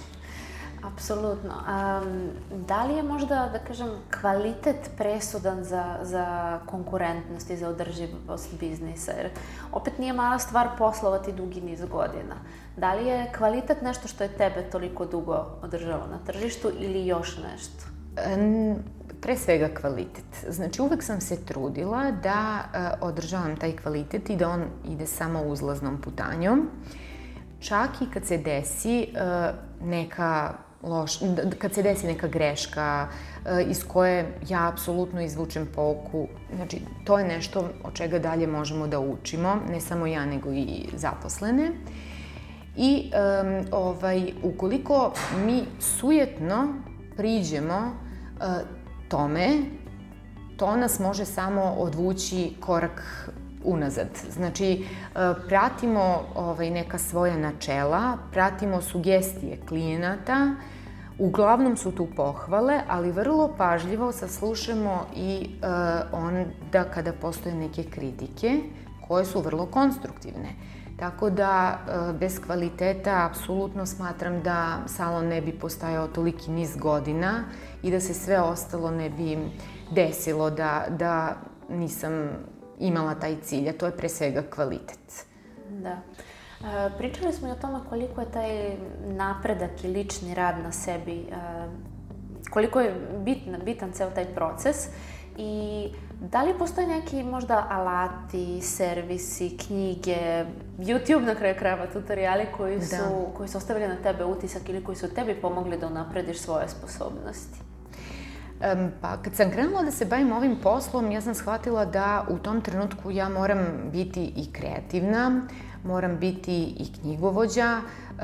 Apsolutno. 0.93 1.53
Um, 1.53 2.29
da 2.67 2.83
li 2.83 2.93
je 2.93 3.03
možda, 3.03 3.49
da 3.53 3.59
kažem, 3.59 3.87
kvalitet 4.21 4.89
presudan 4.97 5.63
za, 5.63 5.97
za 6.01 6.59
konkurentnost 6.65 7.49
i 7.49 7.57
za 7.57 7.69
održivost 7.69 8.59
biznisa? 8.59 9.11
Jer 9.11 9.29
opet 9.71 9.97
nije 9.97 10.13
mala 10.13 10.39
stvar 10.39 10.67
poslovati 10.77 11.31
dugi 11.31 11.61
niz 11.61 11.81
godina. 11.91 12.35
Da 12.77 12.93
li 12.93 13.07
je 13.07 13.31
kvalitet 13.37 13.81
nešto 13.81 14.07
što 14.07 14.23
je 14.23 14.37
tebe 14.37 14.69
toliko 14.71 15.05
dugo 15.05 15.45
održalo 15.61 16.07
na 16.07 16.17
tržištu 16.25 16.71
ili 16.79 17.07
još 17.07 17.37
nešto? 17.37 17.83
Um, 18.35 18.75
pre 19.21 19.37
svega 19.37 19.69
kvalitet. 19.81 20.45
Znači, 20.49 20.81
uvek 20.81 21.03
sam 21.03 21.21
se 21.21 21.45
trudila 21.45 22.11
da 22.11 22.63
uh, 22.63 23.09
održavam 23.09 23.55
taj 23.55 23.75
kvalitet 23.75 24.29
i 24.29 24.35
da 24.35 24.49
on 24.49 24.65
ide 24.85 25.07
samo 25.07 25.43
uzlaznom 25.43 26.01
putanjom. 26.01 26.69
Čak 27.59 27.89
i 28.01 28.11
kad 28.13 28.25
se 28.25 28.37
desi 28.37 29.07
uh, 29.11 29.87
neka 29.87 30.53
loš, 30.83 31.19
kad 31.59 31.73
se 31.73 31.83
desi 31.83 32.07
neka 32.07 32.27
greška 32.27 33.07
e, 33.45 33.63
iz 33.63 33.83
koje 33.87 34.39
ja 34.49 34.69
apsolutno 34.69 35.21
izvučem 35.21 35.67
pouku, 35.75 36.27
znači 36.55 36.81
to 37.03 37.19
je 37.19 37.25
nešto 37.25 37.69
od 37.83 37.93
čega 37.93 38.19
dalje 38.19 38.47
možemo 38.47 38.87
da 38.87 38.99
učimo, 38.99 39.55
ne 39.69 39.81
samo 39.81 40.07
ja 40.07 40.25
nego 40.25 40.51
i 40.51 40.85
zaposlene. 40.95 41.71
I 42.77 43.11
um, 43.11 43.65
ovaj, 43.71 44.33
ukoliko 44.43 45.13
mi 45.45 45.63
sujetno 45.79 46.73
priđemo 47.15 47.77
uh, 47.77 48.45
tome, 49.07 49.49
to 50.57 50.75
nas 50.75 50.99
može 50.99 51.25
samo 51.25 51.61
odvući 51.61 52.53
korak 52.59 53.29
unazad. 53.67 54.09
Znači, 54.29 54.71
e, 54.71 55.33
pratimo 55.47 56.23
ovaj, 56.35 56.69
neka 56.69 56.97
svoja 56.97 57.37
načela, 57.37 58.17
pratimo 58.31 58.81
sugestije 58.81 59.59
klijenata, 59.67 60.55
Uglavnom 61.19 61.77
su 61.77 61.91
tu 61.91 62.07
pohvale, 62.15 62.81
ali 62.87 63.11
vrlo 63.11 63.53
pažljivo 63.57 64.11
saslušamo 64.11 65.05
i 65.15 65.49
uh, 65.61 65.69
onda 66.11 66.83
kada 66.93 67.13
postoje 67.13 67.55
neke 67.55 67.83
kritike 67.83 68.59
koje 69.07 69.25
su 69.25 69.41
vrlo 69.41 69.65
konstruktivne. 69.65 70.49
Tako 70.99 71.29
da, 71.29 71.79
uh, 71.79 72.15
bez 72.19 72.39
kvaliteta, 72.45 73.25
apsolutno 73.25 73.85
smatram 73.85 74.41
da 74.43 74.77
salon 74.85 75.27
ne 75.27 75.41
bi 75.41 75.51
postajao 75.51 76.07
toliki 76.07 76.51
niz 76.51 76.77
godina 76.77 77.43
i 77.83 77.91
da 77.91 77.99
se 77.99 78.13
sve 78.13 78.39
ostalo 78.39 78.91
ne 78.91 79.09
bi 79.09 79.37
desilo 79.91 80.49
da, 80.49 80.85
da 80.89 81.35
nisam 81.69 82.29
imala 82.79 83.15
taj 83.15 83.35
cilj, 83.41 83.69
a 83.69 83.73
to 83.73 83.85
je 83.85 83.97
pre 83.97 84.09
svega 84.09 84.43
kvalitet. 84.55 85.25
Da. 85.69 85.97
E, 86.61 86.89
pričali 86.97 87.33
smo 87.33 87.47
i 87.47 87.51
o 87.51 87.55
tome 87.55 87.79
koliko 87.89 88.21
je 88.21 88.31
taj 88.31 88.77
napredak 89.05 89.83
i 89.83 89.87
lični 89.87 90.33
rad 90.33 90.55
na 90.63 90.71
sebi, 90.71 91.19
e, 91.19 91.35
koliko 92.49 92.81
je 92.81 92.95
bitan, 93.25 93.61
bitan 93.65 93.91
ceo 93.91 94.09
taj 94.09 94.25
proces 94.25 94.87
i 95.37 95.87
da 96.21 96.43
li 96.43 96.57
postoje 96.59 96.87
neki 96.87 97.23
možda 97.23 97.67
alati, 97.69 98.61
servisi, 98.61 99.57
knjige, 99.57 100.45
YouTube 100.79 101.25
na 101.25 101.35
kraju 101.35 101.55
krajeva, 101.59 101.87
tutoriali 101.87 102.45
koji 102.57 102.81
su, 102.81 102.95
da. 102.95 103.37
koji 103.37 103.49
su 103.49 103.57
ostavili 103.57 103.87
na 103.87 103.95
tebe 103.95 104.25
utisak 104.25 104.69
ili 104.69 104.83
koji 104.83 104.95
su 104.95 105.13
tebi 105.13 105.41
pomogli 105.41 105.77
da 105.77 105.87
unaprediš 105.87 106.39
svoje 106.39 106.69
sposobnosti? 106.69 107.66
Pa 109.01 109.17
kad 109.17 109.35
sam 109.35 109.51
krenula 109.51 109.83
da 109.83 109.91
se 109.91 110.05
bavim 110.05 110.31
ovim 110.31 110.55
poslom, 110.63 111.11
ja 111.11 111.21
sam 111.21 111.35
shvatila 111.35 111.85
da 111.85 112.25
u 112.29 112.37
tom 112.37 112.61
trenutku 112.61 113.11
ja 113.11 113.29
moram 113.29 113.67
biti 113.91 114.33
i 114.35 114.51
kreativna, 114.51 115.41
moram 115.83 116.17
biti 116.17 116.63
i 116.63 116.87
knjigovođa, 117.01 117.77
uh, 117.77 118.23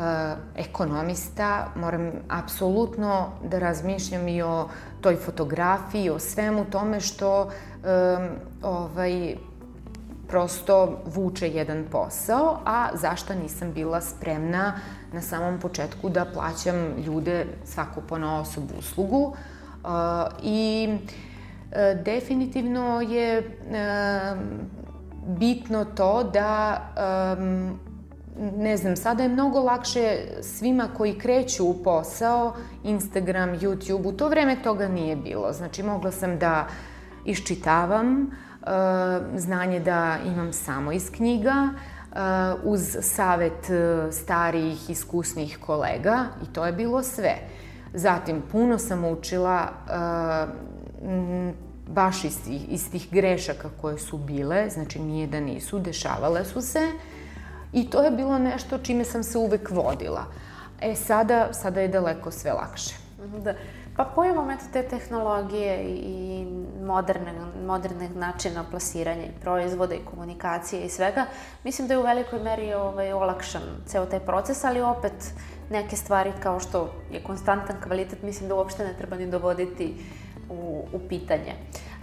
ekonomista, 0.55 1.67
moram 1.75 2.11
apsolutno 2.29 3.31
da 3.43 3.59
razmišljam 3.59 4.27
i 4.27 4.41
o 4.41 4.69
toj 5.01 5.15
fotografiji, 5.15 6.09
o 6.09 6.19
svemu 6.19 6.65
tome 6.65 6.99
što 6.99 7.51
ovaj, 8.61 9.35
prosto 10.27 11.01
vuče 11.05 11.49
jedan 11.49 11.85
posao, 11.91 12.59
a 12.65 12.89
zašto 12.93 13.33
nisam 13.35 13.73
bila 13.73 14.01
spremna 14.01 14.73
na 15.11 15.21
samom 15.21 15.59
početku 15.59 16.09
da 16.09 16.25
plaćam 16.25 17.03
ljude 17.05 17.45
svaku 17.65 18.01
po 18.09 18.15
osobu 18.15 18.73
uslugu. 18.79 19.17
Uh, 19.17 19.37
I 20.43 20.89
e, 21.71 21.95
definitivno 22.05 23.01
je 23.01 23.37
e, 23.37 23.43
bitno 25.27 25.85
to 25.85 26.23
da 26.23 26.79
ne 28.57 28.77
znam, 28.77 28.95
sada 28.95 29.23
je 29.23 29.29
mnogo 29.29 29.59
lakše 29.59 30.17
svima 30.41 30.87
koji 30.97 31.19
kreću 31.19 31.65
u 31.65 31.83
posao, 31.83 32.53
Instagram, 32.83 33.49
YouTube, 33.49 34.07
u 34.07 34.11
to 34.11 34.29
vreme 34.29 34.55
toga 34.63 34.87
nije 34.87 35.15
bilo. 35.15 35.53
Znači, 35.53 35.83
mogla 35.83 36.11
sam 36.11 36.39
da 36.39 36.67
iščitavam, 37.25 38.21
e, 38.21 38.65
znanje 39.35 39.79
da 39.79 40.17
imam 40.25 40.53
samo 40.53 40.91
iz 40.91 41.11
knjiga, 41.11 41.69
uz 42.63 42.97
savet 43.01 43.69
starijih, 44.11 44.89
iskusnih 44.89 45.57
kolega 45.65 46.25
i 46.43 46.53
to 46.53 46.65
je 46.65 46.71
bilo 46.71 47.03
sve. 47.03 47.35
Zatim, 47.93 48.41
puno 48.51 48.77
sam 48.77 49.05
učila 49.05 49.69
uh, 49.85 50.49
baš 51.87 52.23
iz 52.23 52.43
tih, 52.43 52.69
iz 52.69 52.91
tih 52.91 53.07
grešaka 53.11 53.69
koje 53.81 53.97
su 53.97 54.17
bile, 54.17 54.69
znači 54.69 54.99
nije 54.99 55.27
da 55.27 55.39
nisu, 55.39 55.79
dešavale 55.79 56.45
su 56.45 56.61
se 56.61 56.91
i 57.73 57.89
to 57.89 58.03
je 58.03 58.11
bilo 58.11 58.39
nešto 58.39 58.77
čime 58.77 59.03
sam 59.03 59.23
se 59.23 59.37
uvek 59.37 59.69
vodila. 59.71 60.25
E, 60.81 60.95
sada, 60.95 61.53
sada 61.53 61.81
je 61.81 61.87
daleko 61.87 62.31
sve 62.31 62.53
lakše. 62.53 62.95
Da. 63.43 63.53
Pa 63.97 64.03
pojavom 64.03 64.49
eto 64.49 64.63
te 64.73 64.83
tehnologije 64.83 65.83
i 65.83 66.45
moderne, 66.85 67.31
moderne 67.65 68.09
načina 68.09 68.63
plasiranja 68.71 69.25
i 69.25 69.41
proizvoda 69.41 69.95
i 69.95 70.05
komunikacije 70.05 70.85
i 70.85 70.89
svega, 70.89 71.25
mislim 71.63 71.87
da 71.87 71.93
je 71.93 71.99
u 71.99 72.03
velikoj 72.03 72.39
meri 72.39 72.73
ovaj, 72.73 73.13
olakšan 73.13 73.61
ceo 73.85 74.05
taj 74.05 74.19
proces, 74.19 74.63
ali 74.63 74.81
opet 74.81 75.33
neke 75.69 75.95
stvari 75.95 76.31
kao 76.43 76.59
što 76.59 76.93
je 77.11 77.23
konstantan 77.23 77.75
kvalitet, 77.83 78.21
mislim 78.21 78.49
da 78.49 78.55
uopšte 78.55 78.83
ne 78.83 78.93
treba 78.97 79.15
ni 79.15 79.31
dovoditi 79.31 79.95
u, 80.49 80.85
u 80.93 80.99
pitanje. 81.09 81.53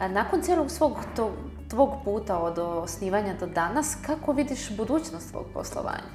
Nakon 0.09 0.43
celog 0.43 0.71
svog 0.71 0.97
to, 1.17 1.33
tvog 1.69 1.91
puta 2.05 2.39
od 2.39 2.59
osnivanja 2.59 3.35
do 3.41 3.47
danas, 3.47 3.97
kako 4.07 4.33
vidiš 4.33 4.77
budućnost 4.77 5.31
tvog 5.31 5.47
poslovanja? 5.55 6.11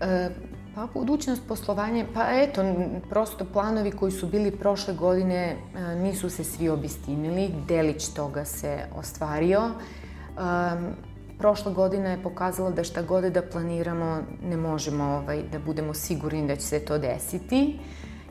E, 0.00 0.30
pa 0.74 0.86
budućnost 0.94 1.42
poslovanja, 1.48 2.04
pa 2.14 2.26
eto, 2.30 2.62
prosto 3.08 3.44
planovi 3.52 3.90
koji 3.90 4.12
su 4.12 4.26
bili 4.26 4.50
prošle 4.50 4.94
godine 4.94 5.56
e, 5.76 5.94
nisu 5.94 6.30
se 6.30 6.44
svi 6.44 6.68
obistinili, 6.68 7.54
delić 7.68 8.08
toga 8.08 8.44
se 8.44 8.78
ostvario. 8.96 9.60
E, 9.60 11.09
prošla 11.40 11.72
godina 11.72 12.10
je 12.10 12.22
pokazala 12.22 12.70
da 12.70 12.84
šta 12.84 13.02
god 13.02 13.24
da 13.24 13.42
planiramo 13.42 14.22
ne 14.42 14.56
možemo 14.56 15.04
ovaj, 15.04 15.42
da 15.52 15.58
budemo 15.58 15.94
sigurni 15.94 16.46
da 16.46 16.56
će 16.56 16.62
se 16.62 16.80
to 16.80 16.98
desiti. 16.98 17.78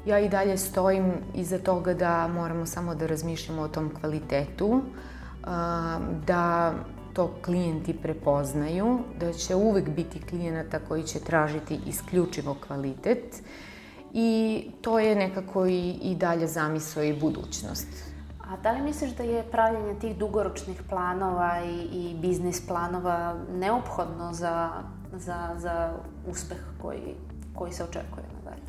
Ja 0.06 0.20
i 0.20 0.30
dalje 0.30 0.58
stojim 0.58 1.14
iza 1.36 1.58
toga 1.58 1.94
da 1.94 2.28
moramo 2.28 2.66
samo 2.66 2.96
da 2.96 3.08
razmišljamo 3.08 3.62
o 3.62 3.68
tom 3.68 3.90
kvalitetu, 4.00 4.82
da 6.28 6.74
to 7.14 7.34
klijenti 7.46 7.94
prepoznaju, 7.94 9.00
da 9.20 9.34
će 9.34 9.56
uvek 9.56 9.90
biti 9.90 10.22
klijenata 10.22 10.80
koji 10.88 11.04
će 11.04 11.20
tražiti 11.20 11.80
isključivo 11.88 12.56
kvalitet 12.68 13.44
i 14.14 14.64
to 14.82 15.00
je 15.00 15.16
nekako 15.16 15.66
i, 15.66 15.90
i 16.02 16.16
dalje 16.16 16.48
zamisao 16.48 17.04
i 17.04 17.20
budućnost. 17.20 18.09
A 18.50 18.58
da 18.58 18.72
li 18.72 18.82
misliš 18.82 19.12
da 19.12 19.24
je 19.24 19.44
pravljanje 19.44 20.00
tih 20.00 20.18
dugoročnih 20.18 20.82
planova 20.90 21.60
i, 21.66 21.82
i 21.82 22.16
biznis 22.22 22.68
planova 22.68 23.36
neophodno 23.54 24.34
za, 24.34 24.70
za, 25.14 25.50
za 25.58 25.92
uspeh 26.28 26.58
koji, 26.82 27.16
koji 27.56 27.74
se 27.74 27.84
očekuje 27.84 28.26
nadalje? 28.38 28.64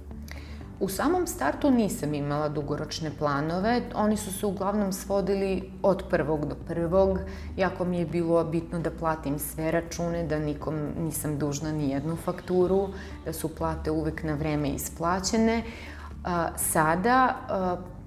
U 0.81 0.89
samom 0.89 1.27
startu 1.27 1.71
nisam 1.71 2.15
imala 2.15 2.49
dugoročne 2.49 3.11
planove, 3.19 3.83
oni 3.95 4.17
su 4.17 4.33
se 4.33 4.47
uglavnom 4.47 4.93
svodili 4.93 5.73
od 5.83 6.05
prvog 6.11 6.47
do 6.47 6.57
prvog. 6.69 7.19
Jako 7.57 7.85
mi 7.85 7.99
je 7.99 8.07
bilo 8.07 8.45
bitno 8.45 8.79
da 8.79 8.91
platim 8.91 9.39
sve 9.39 9.71
račune, 9.71 10.27
da 10.27 10.39
nikom 10.39 10.75
nisam 10.99 11.39
dužna 11.39 11.73
ni 11.73 11.91
jednu 11.91 12.17
fakturu, 12.17 12.89
da 13.25 13.33
su 13.33 13.55
plate 13.57 13.91
uvek 13.91 14.23
na 14.23 14.35
vreme 14.35 14.69
isplaćene. 14.69 15.63
Sada 16.57 17.37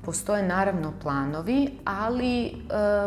Postoje 0.06 0.44
naravno 0.44 0.94
planovi, 1.02 1.80
ali 1.86 2.52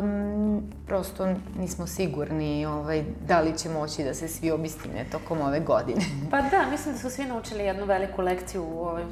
um, 0.01 0.63
prosto 0.87 1.35
nismo 1.59 1.87
sigurni 1.87 2.67
ovaj, 2.67 3.05
da 3.29 3.41
li 3.41 3.59
će 3.59 3.69
moći 3.69 4.05
da 4.05 4.15
se 4.15 4.29
svi 4.29 4.51
obistine 4.51 5.07
tokom 5.13 5.41
ove 5.41 5.61
godine. 5.61 6.01
Pa 6.31 6.41
da, 6.41 6.71
mislim 6.71 6.95
da 6.95 7.01
su 7.01 7.11
svi 7.11 7.25
naučili 7.25 7.65
jednu 7.65 7.85
veliku 7.85 8.23
lekciju 8.23 8.65
u 8.65 8.81
ovaj, 8.81 9.05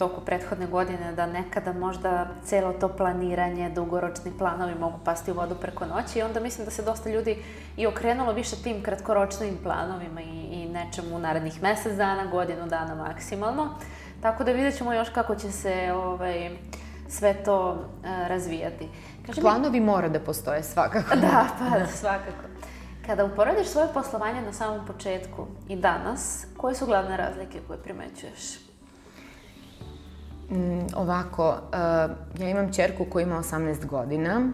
toku 0.00 0.20
prethodne 0.20 0.66
godine, 0.66 1.12
da 1.12 1.26
nekada 1.26 1.72
možda 1.72 2.28
celo 2.44 2.72
to 2.72 2.88
planiranje, 2.88 3.70
dugoročni 3.70 4.32
planovi 4.38 4.74
mogu 4.74 4.98
pasti 5.04 5.30
u 5.30 5.34
vodu 5.34 5.54
preko 5.54 5.86
noći 5.86 6.18
i 6.18 6.22
onda 6.22 6.40
mislim 6.40 6.64
da 6.64 6.70
se 6.70 6.82
dosta 6.82 7.10
ljudi 7.10 7.36
i 7.76 7.86
okrenulo 7.86 8.32
više 8.32 8.56
tim 8.56 8.82
kratkoročnim 8.82 9.58
planovima 9.62 10.20
i, 10.22 10.48
i 10.52 10.68
nečemu 10.68 11.16
u 11.16 11.18
narednih 11.18 11.62
mesec 11.62 11.96
dana, 11.96 12.26
godinu 12.26 12.66
dana 12.66 12.94
maksimalno. 12.94 13.68
Tako 14.22 14.44
da 14.44 14.52
vidjet 14.52 14.76
ćemo 14.76 14.92
još 14.92 15.08
kako 15.08 15.34
će 15.34 15.52
se 15.52 15.92
ovaj, 15.92 16.50
sve 17.10 17.34
to 17.44 17.70
uh, 17.70 17.78
razvijati. 18.28 18.88
Kaži 19.26 19.40
Planovi 19.40 19.80
mi... 19.80 19.86
mora 19.86 20.08
da 20.08 20.20
postoje 20.20 20.62
svakako. 20.62 21.16
Da, 21.20 21.46
pa 21.58 21.78
da. 21.78 21.86
svakako. 21.86 22.44
Kada 23.06 23.24
uporediš 23.24 23.66
svoje 23.68 23.88
poslovanje 23.94 24.42
na 24.42 24.52
samom 24.52 24.86
početku 24.86 25.46
i 25.68 25.76
danas, 25.76 26.46
koje 26.56 26.74
su 26.74 26.86
glavne 26.86 27.16
razlike 27.16 27.58
koje 27.66 27.78
primećuješ? 27.78 28.58
Mm, 30.50 30.86
ovako, 30.96 31.48
uh, 31.48 32.40
ja 32.40 32.48
imam 32.48 32.72
čerku 32.72 33.04
koja 33.04 33.22
ima 33.22 33.36
18 33.36 33.86
godina 33.86 34.50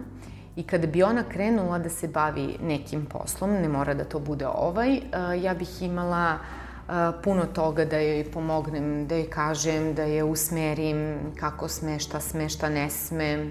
i 0.57 0.63
kada 0.63 0.87
bi 0.87 1.03
ona 1.03 1.23
krenula 1.29 1.79
da 1.79 1.89
se 1.89 2.09
bavi 2.09 2.57
nekim 2.63 3.07
poslom, 3.07 3.51
ne 3.51 3.69
mora 3.69 3.95
da 3.95 4.05
to 4.05 4.19
bude 4.19 4.47
ovaj, 4.47 4.97
uh, 4.97 5.43
ja 5.43 5.55
bih 5.55 5.83
imala 5.83 6.35
uh, 6.35 6.66
puno 7.25 7.47
toga 7.47 7.85
da 7.85 7.99
joj 7.99 8.31
pomognem, 8.31 9.07
da 9.07 9.15
joj 9.15 9.31
kažem, 9.31 9.95
da 9.95 10.03
je 10.03 10.25
usmerim 10.25 11.19
kako 11.41 11.69
sme, 11.69 11.99
šta 11.99 12.21
sme, 12.21 12.49
šta 12.49 12.69
ne 12.69 12.91
sme. 12.91 13.51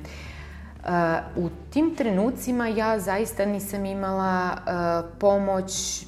U 1.35 1.49
tim 1.69 1.95
trenucima 1.95 2.67
ja 2.67 2.99
zaista 2.99 3.45
nisam 3.45 3.85
imala 3.85 4.57
pomoć 5.19 6.05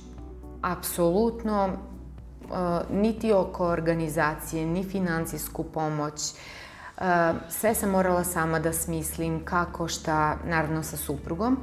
apsolutno 0.61 1.69
niti 2.89 3.33
oko 3.33 3.67
organizacije, 3.67 4.65
ni 4.65 4.83
financijsku 4.83 5.63
pomoć. 5.63 6.33
Sve 7.49 7.75
sam 7.75 7.89
morala 7.89 8.23
sama 8.23 8.59
da 8.59 8.73
smislim 8.73 9.45
kako, 9.45 9.87
šta, 9.87 10.37
naravno 10.45 10.83
sa 10.83 10.97
suprugom. 10.97 11.57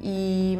I 0.00 0.58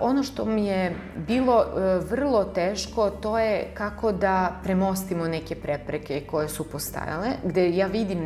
ono 0.00 0.22
što 0.22 0.44
mi 0.44 0.66
je 0.66 0.96
bilo 1.26 1.64
eh, 1.64 1.98
vrlo 2.10 2.44
teško, 2.44 3.10
to 3.10 3.38
je 3.38 3.70
kako 3.74 4.12
da 4.12 4.60
premostimo 4.62 5.28
neke 5.28 5.54
prepreke 5.54 6.20
koje 6.20 6.48
su 6.48 6.70
postajale, 6.70 7.28
gde 7.44 7.76
ja 7.76 7.86
vidim 7.86 8.18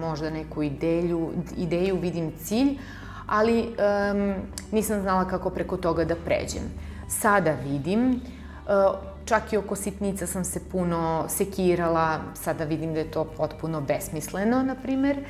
možda 0.00 0.30
neku 0.30 0.62
ideju, 0.62 1.30
ideju 1.56 1.98
vidim 2.00 2.32
cilj, 2.38 2.78
ali 3.26 3.60
um, 3.62 4.34
nisam 4.72 5.00
znala 5.00 5.28
kako 5.28 5.50
preko 5.50 5.76
toga 5.76 6.04
da 6.04 6.16
pređem. 6.16 6.62
Sada 7.08 7.54
vidim, 7.64 8.10
uh, 8.10 8.94
čak 9.24 9.52
i 9.52 9.56
oko 9.56 9.76
sitnica 9.76 10.26
sam 10.26 10.44
se 10.44 10.60
puno 10.72 11.24
sekirala, 11.28 12.18
sada 12.34 12.64
vidim 12.64 12.92
da 12.94 13.00
je 13.00 13.10
to 13.10 13.24
potpuno 13.24 13.80
besmisleno, 13.80 14.62
na 14.62 14.74
primer. 14.74 15.24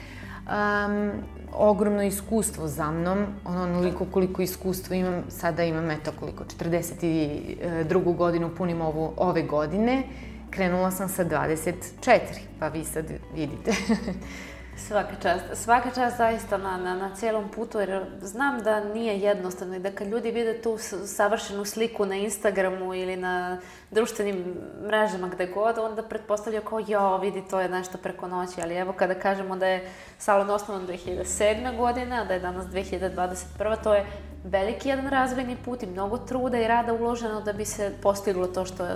Um, 0.47 1.13
ogromno 1.53 2.03
iskustvo 2.03 2.69
za 2.69 2.91
mnom, 2.91 3.27
ono 3.45 3.63
onoliko 3.63 4.05
koliko 4.05 4.43
iskustvo 4.43 4.95
imam, 4.95 5.23
sada 5.29 5.65
imam 5.65 5.91
eto 5.91 6.13
koliko, 6.21 6.45
42. 6.45 8.17
godinu 8.17 8.51
punim 8.57 8.81
ovu, 8.81 9.13
ove 9.17 9.43
godine, 9.43 10.03
krenula 10.51 10.91
sam 10.91 11.09
sa 11.09 11.25
24, 11.25 12.21
pa 12.59 12.69
vi 12.69 12.85
sad 12.85 13.07
vidite. 13.35 13.73
Svaka 14.89 15.17
čast. 15.23 15.45
Svaka 15.65 15.91
čast 15.91 16.17
zaista 16.17 16.57
na, 16.59 16.77
na, 16.77 16.95
na 16.95 17.15
cijelom 17.15 17.49
putu, 17.49 17.81
jer 17.81 18.05
znam 18.23 18.61
da 18.63 18.85
nije 18.85 19.21
jednostavno 19.21 19.77
i 19.77 19.79
da 19.79 19.91
kad 19.91 20.09
ljudi 20.09 20.31
vide 20.31 20.63
tu 20.63 20.79
savršenu 21.07 21.65
sliku 21.65 22.07
na 22.07 22.15
Instagramu 22.15 22.95
ili 22.95 23.17
na 23.17 23.59
društvenim 23.91 24.55
mrežama 24.87 25.29
gde 25.29 25.47
god, 25.47 25.79
onda 25.79 26.03
pretpostavljaju 26.03 26.65
kao 26.65 26.81
jo, 26.87 27.19
vidi, 27.19 27.43
to 27.51 27.61
je 27.61 27.69
nešto 27.69 27.99
preko 27.99 28.29
noći, 28.29 28.61
ali 28.63 28.75
evo 28.75 28.93
kada 28.93 29.15
kažemo 29.15 29.57
da 29.57 29.67
je 29.67 29.91
salon 30.19 30.51
osnovan 30.51 30.87
2007. 30.87 31.77
godine, 31.77 32.17
a 32.17 32.25
da 32.25 32.35
je 32.35 32.41
danas 32.41 32.67
2021. 32.67 33.83
to 33.83 33.95
je 33.95 34.07
veliki 34.45 34.89
jedan 34.89 35.09
razvojni 35.09 35.57
put 35.65 35.83
i 35.83 35.87
mnogo 35.87 36.19
truda 36.19 36.59
i 36.59 36.69
rada 36.69 36.93
uloženo 36.93 37.41
da 37.41 37.53
bi 37.53 37.65
se 37.65 37.93
postiglo 38.03 38.47
to 38.47 38.65
što, 38.65 38.87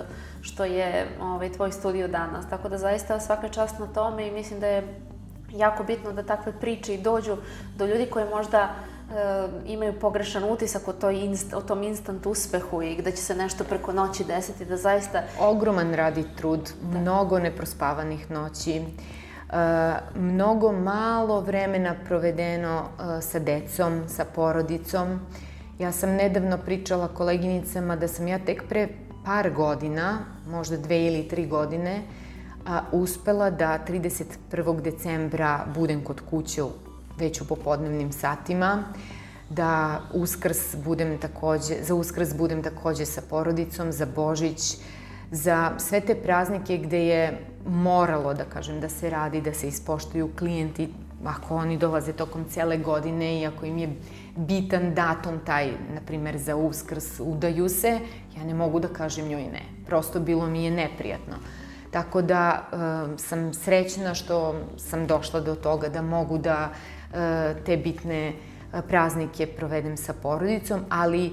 što 0.41 0.65
je 0.65 1.07
ovaj, 1.21 1.51
tvoj 1.51 1.71
studio 1.71 2.07
danas. 2.07 2.49
Tako 2.49 2.69
da 2.69 2.77
zaista 2.77 3.19
svaka 3.19 3.49
čast 3.49 3.79
na 3.79 3.87
tome 3.87 4.27
i 4.27 4.31
mislim 4.31 4.59
da 4.59 4.67
je 4.67 5.06
jako 5.57 5.83
bitno 5.83 6.11
da 6.11 6.23
takve 6.23 6.51
priče 6.51 6.93
i 6.93 7.01
dođu 7.01 7.37
do 7.77 7.85
ljudi 7.85 8.05
koji 8.05 8.25
možda 8.29 8.61
e, 8.61 9.47
imaju 9.65 9.99
pogrešan 9.99 10.43
utisak 10.43 10.87
o, 10.87 10.93
toj 10.93 11.19
inst, 11.19 11.53
o 11.53 11.61
tom 11.61 11.83
instant 11.83 12.25
uspehu 12.25 12.81
i 12.81 12.95
gde 12.95 13.11
će 13.11 13.17
se 13.17 13.35
nešto 13.35 13.63
preko 13.63 13.93
noći 13.93 14.23
desiti, 14.23 14.65
da 14.65 14.77
zaista... 14.77 15.23
Ogroman 15.39 15.93
radi 15.93 16.25
trud, 16.37 16.71
da. 16.81 16.99
mnogo 16.99 17.39
neprospavanih 17.39 18.31
noći, 18.31 18.73
e, 18.73 18.83
mnogo 20.15 20.71
malo 20.71 21.41
vremena 21.41 21.95
provedeno 22.05 22.83
e, 22.83 23.21
sa 23.21 23.39
decom, 23.39 24.03
sa 24.07 24.25
porodicom. 24.25 25.19
Ja 25.79 25.91
sam 25.91 26.09
nedavno 26.09 26.57
pričala 26.57 27.07
koleginicama 27.07 27.95
da 27.95 28.07
sam 28.07 28.27
ja 28.27 28.39
tek 28.39 28.63
pre 28.69 28.87
par 29.25 29.49
godina, 29.49 30.17
možda 30.49 30.77
dve 30.77 31.05
ili 31.05 31.27
tri 31.27 31.45
godine, 31.45 32.01
a, 32.67 32.81
uspela 32.91 33.49
da 33.49 33.79
31. 33.87 34.81
decembra 34.81 35.65
budem 35.75 36.03
kod 36.03 36.21
kuće 36.29 36.63
već 37.17 37.41
u 37.41 37.47
popodnevnim 37.47 38.11
satima, 38.11 38.83
da 39.49 40.01
uskrs 40.13 40.75
budem 40.83 41.17
takođe, 41.17 41.75
za 41.81 41.95
uskrs 41.95 42.33
budem 42.35 42.63
takođe 42.63 43.05
sa 43.05 43.21
porodicom, 43.29 43.91
za 43.91 44.05
Božić, 44.05 44.77
za 45.31 45.71
sve 45.77 46.01
te 46.01 46.15
praznike 46.15 46.77
gde 46.77 47.05
je 47.05 47.45
moralo, 47.67 48.33
da 48.33 48.43
kažem, 48.43 48.79
da 48.79 48.89
se 48.89 49.09
radi, 49.09 49.41
da 49.41 49.53
se 49.53 49.67
ispoštuju 49.67 50.29
klijenti, 50.39 50.89
ako 51.25 51.55
oni 51.55 51.77
dolaze 51.77 52.13
tokom 52.13 52.45
cele 52.49 52.77
godine 52.77 53.41
i 53.41 53.45
ako 53.45 53.65
im 53.65 53.77
je 53.77 53.89
bitan 54.35 54.93
datum 54.93 55.39
taj, 55.45 55.71
na 55.93 56.01
primer, 56.05 56.37
za 56.37 56.55
uskrs, 56.55 57.19
udaju 57.19 57.69
se, 57.69 57.99
ja 58.37 58.43
ne 58.43 58.53
mogu 58.53 58.79
da 58.79 58.87
kažem 58.87 59.27
njoj 59.27 59.43
ne. 59.43 59.63
Prosto 59.85 60.19
bilo 60.19 60.47
mi 60.47 60.63
je 60.63 60.71
neprijatno. 60.71 61.35
Tako 61.91 62.21
da 62.21 62.61
e, 62.61 63.17
sam 63.17 63.53
srećna 63.53 64.13
što 64.13 64.55
sam 64.77 65.07
došla 65.07 65.39
do 65.39 65.55
toga 65.55 65.89
da 65.89 66.01
mogu 66.01 66.37
da 66.37 66.69
e, 67.13 67.55
te 67.65 67.77
bitne 67.77 68.27
e, 68.27 68.33
praznike 68.87 69.47
provedem 69.47 69.97
sa 69.97 70.13
porodicom, 70.13 70.81
ali 70.89 71.25
e, 71.25 71.31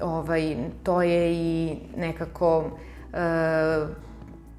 ovaj, 0.00 0.56
to 0.82 1.02
je 1.02 1.32
i 1.32 1.78
nekako 1.96 2.70
e, 3.12 3.18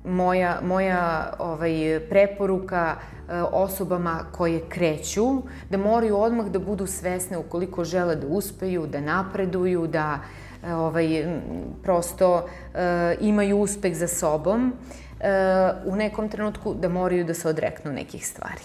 moja, 0.05 0.59
moja 0.63 1.33
ovaj, 1.39 1.99
preporuka 2.09 2.95
osobama 3.51 4.19
koje 4.31 4.69
kreću, 4.69 5.41
da 5.69 5.77
moraju 5.77 6.17
odmah 6.17 6.45
da 6.45 6.59
budu 6.59 6.87
svesne 6.87 7.37
ukoliko 7.37 7.83
žele 7.83 8.15
da 8.15 8.27
uspeju, 8.27 8.87
da 8.87 9.01
napreduju, 9.01 9.87
da 9.87 10.19
ovaj, 10.68 11.26
prosto 11.84 12.47
e, 12.74 13.18
imaju 13.22 13.60
uspeh 13.60 13.95
za 13.95 14.07
sobom, 14.07 14.74
e, 15.20 15.30
u 15.86 15.95
nekom 15.95 16.30
trenutku 16.30 16.74
da 16.74 16.89
moraju 16.89 17.26
da 17.26 17.34
se 17.34 17.49
odreknu 17.49 17.91
nekih 17.91 18.28
stvari. 18.28 18.62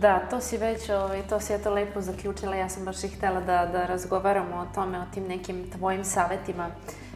Da, 0.00 0.18
to 0.30 0.40
si 0.40 0.56
već, 0.56 0.90
ovaj, 0.90 1.22
to 1.28 1.40
si 1.40 1.52
eto 1.52 1.74
lepo 1.74 2.00
zaključila, 2.00 2.56
ja 2.56 2.68
sam 2.68 2.84
baš 2.84 3.04
i 3.04 3.08
htela 3.08 3.40
da, 3.40 3.66
da 3.72 3.86
razgovaramo 3.86 4.56
o 4.56 4.74
tome, 4.74 4.98
o 4.98 5.04
tim 5.14 5.24
nekim 5.26 5.70
tvojim 5.70 6.04
savetima 6.04 6.70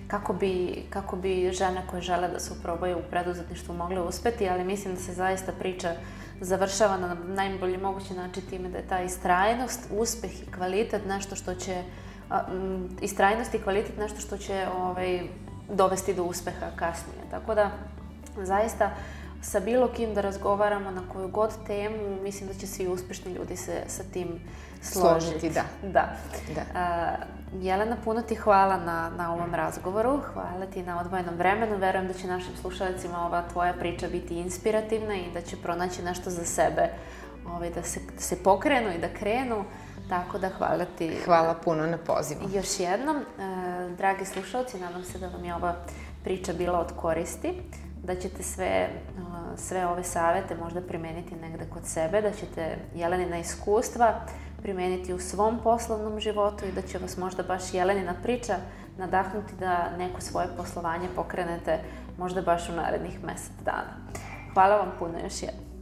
kako 0.09 0.33
bi, 0.33 0.83
kako 0.91 1.17
bi 1.17 1.51
žene 1.53 1.83
koje 1.91 2.03
žele 2.03 2.29
da 2.29 2.41
se 2.41 2.53
uprobaju 2.61 2.99
u 2.99 3.11
preduzetništvu 3.11 3.75
mogle 3.75 4.01
uspeti, 4.01 4.49
ali 4.49 4.65
mislim 4.65 4.95
da 4.95 5.01
se 5.01 5.13
zaista 5.13 5.53
priča 5.53 5.93
završava 6.41 6.97
na 6.97 7.17
najbolji 7.27 7.79
mogući 7.79 8.15
način 8.15 8.43
time 8.51 8.69
da 8.69 8.79
je 8.79 8.89
ta 8.89 9.01
istrajnost, 9.01 9.81
uspeh 9.91 10.43
i 10.43 10.53
kvalitet 10.53 11.03
nešto 11.07 11.37
što 11.37 11.55
će 11.55 11.73
uh, 11.73 12.04
istrajnost 13.01 13.55
i 13.55 13.63
kvalitet 13.63 13.99
nešto 13.99 14.21
što 14.21 14.37
će 14.37 14.67
ovaj, 14.77 15.23
dovesti 15.69 16.15
do 16.15 16.25
uspeha 16.25 16.67
kasnije. 16.77 17.25
Tako 17.31 17.55
da, 17.55 17.71
zaista, 18.37 18.91
sa 19.43 19.61
bilo 19.61 19.89
kim 19.89 20.15
da 20.15 20.21
razgovaramo 20.21 20.91
na 20.91 21.03
koju 21.13 21.29
god 21.29 21.51
temu, 21.67 22.23
mislim 22.23 22.49
da 22.49 22.55
će 22.55 22.67
svi 22.67 22.89
uspešni 22.89 23.33
ljudi 23.33 23.57
se 23.57 23.83
sa 23.87 24.03
tim 24.13 24.41
složiti. 24.83 25.31
Složiti, 25.31 25.51
da. 25.51 25.65
Da. 25.83 26.17
da. 26.55 26.81
A, 26.81 27.15
Jelena, 27.61 27.97
puno 28.05 28.23
ti 28.23 28.35
hvala 28.35 28.77
na, 28.77 29.11
na 29.17 29.35
ovom 29.35 29.55
razgovoru, 29.55 30.21
hvala 30.33 30.67
ti 30.67 30.83
na 30.83 31.01
odvojenom 31.01 31.35
vremenu, 31.35 31.77
verujem 31.77 32.09
da 32.09 32.15
će 32.15 32.27
našim 32.27 32.57
slušalicima 32.61 33.27
ova 33.27 33.43
tvoja 33.53 33.73
priča 33.73 34.09
biti 34.09 34.35
inspirativna 34.35 35.15
i 35.15 35.33
da 35.35 35.41
će 35.41 35.57
pronaći 35.57 36.03
nešto 36.03 36.31
za 36.31 36.45
sebe, 36.45 36.89
ovaj, 37.49 37.71
da, 37.71 37.83
se, 37.83 38.01
da 38.15 38.21
se 38.21 38.43
pokrenu 38.43 38.91
i 38.93 38.99
da 38.99 39.09
krenu 39.09 39.65
Tako 40.09 40.39
da 40.39 40.49
hvala 40.49 40.85
ti. 40.99 41.17
Hvala 41.25 41.55
puno 41.55 41.87
na 41.87 41.99
pozivu. 41.99 42.41
Još 42.55 42.81
jednom, 42.81 43.17
e, 43.17 43.23
dragi 43.97 44.25
slušalci, 44.25 44.81
nadam 44.81 45.05
se 45.05 45.19
da 45.19 45.29
vam 45.29 45.45
je 45.45 45.55
ova 45.55 45.75
priča 46.25 46.53
bila 46.53 46.81
od 46.81 46.93
koristi, 46.97 47.53
da 48.03 48.15
ćete 48.15 48.43
sve, 48.43 48.67
e, 48.67 48.91
sve 49.57 49.87
ove 49.87 50.05
savete 50.05 50.57
možda 50.57 50.81
primeniti 50.81 51.37
negde 51.37 51.67
kod 51.73 51.87
sebe, 51.87 52.23
da 52.23 52.31
ćete 52.31 52.79
Jelenina 52.95 53.39
iskustva 53.39 54.21
primeniti 54.63 55.15
u 55.15 55.19
svom 55.19 55.59
poslovnom 55.63 56.21
životu 56.21 56.65
i 56.65 56.73
da 56.73 56.83
će 56.83 56.99
vas 56.99 57.17
možda 57.17 57.43
baš 57.43 57.75
Jelenina 57.75 58.15
priča 58.23 58.57
nadahnuti 58.99 59.55
da 59.61 59.91
neko 59.99 60.21
svoje 60.21 60.49
poslovanje 60.57 61.09
pokrenete 61.17 61.79
možda 62.19 62.43
baš 62.43 62.69
u 62.69 62.73
narednih 62.73 63.25
mesec 63.25 63.53
dana. 63.65 63.97
Hvala 64.55 64.77
vam 64.77 64.93
puno 64.99 65.19
još 65.25 65.43
jednom. 65.43 65.74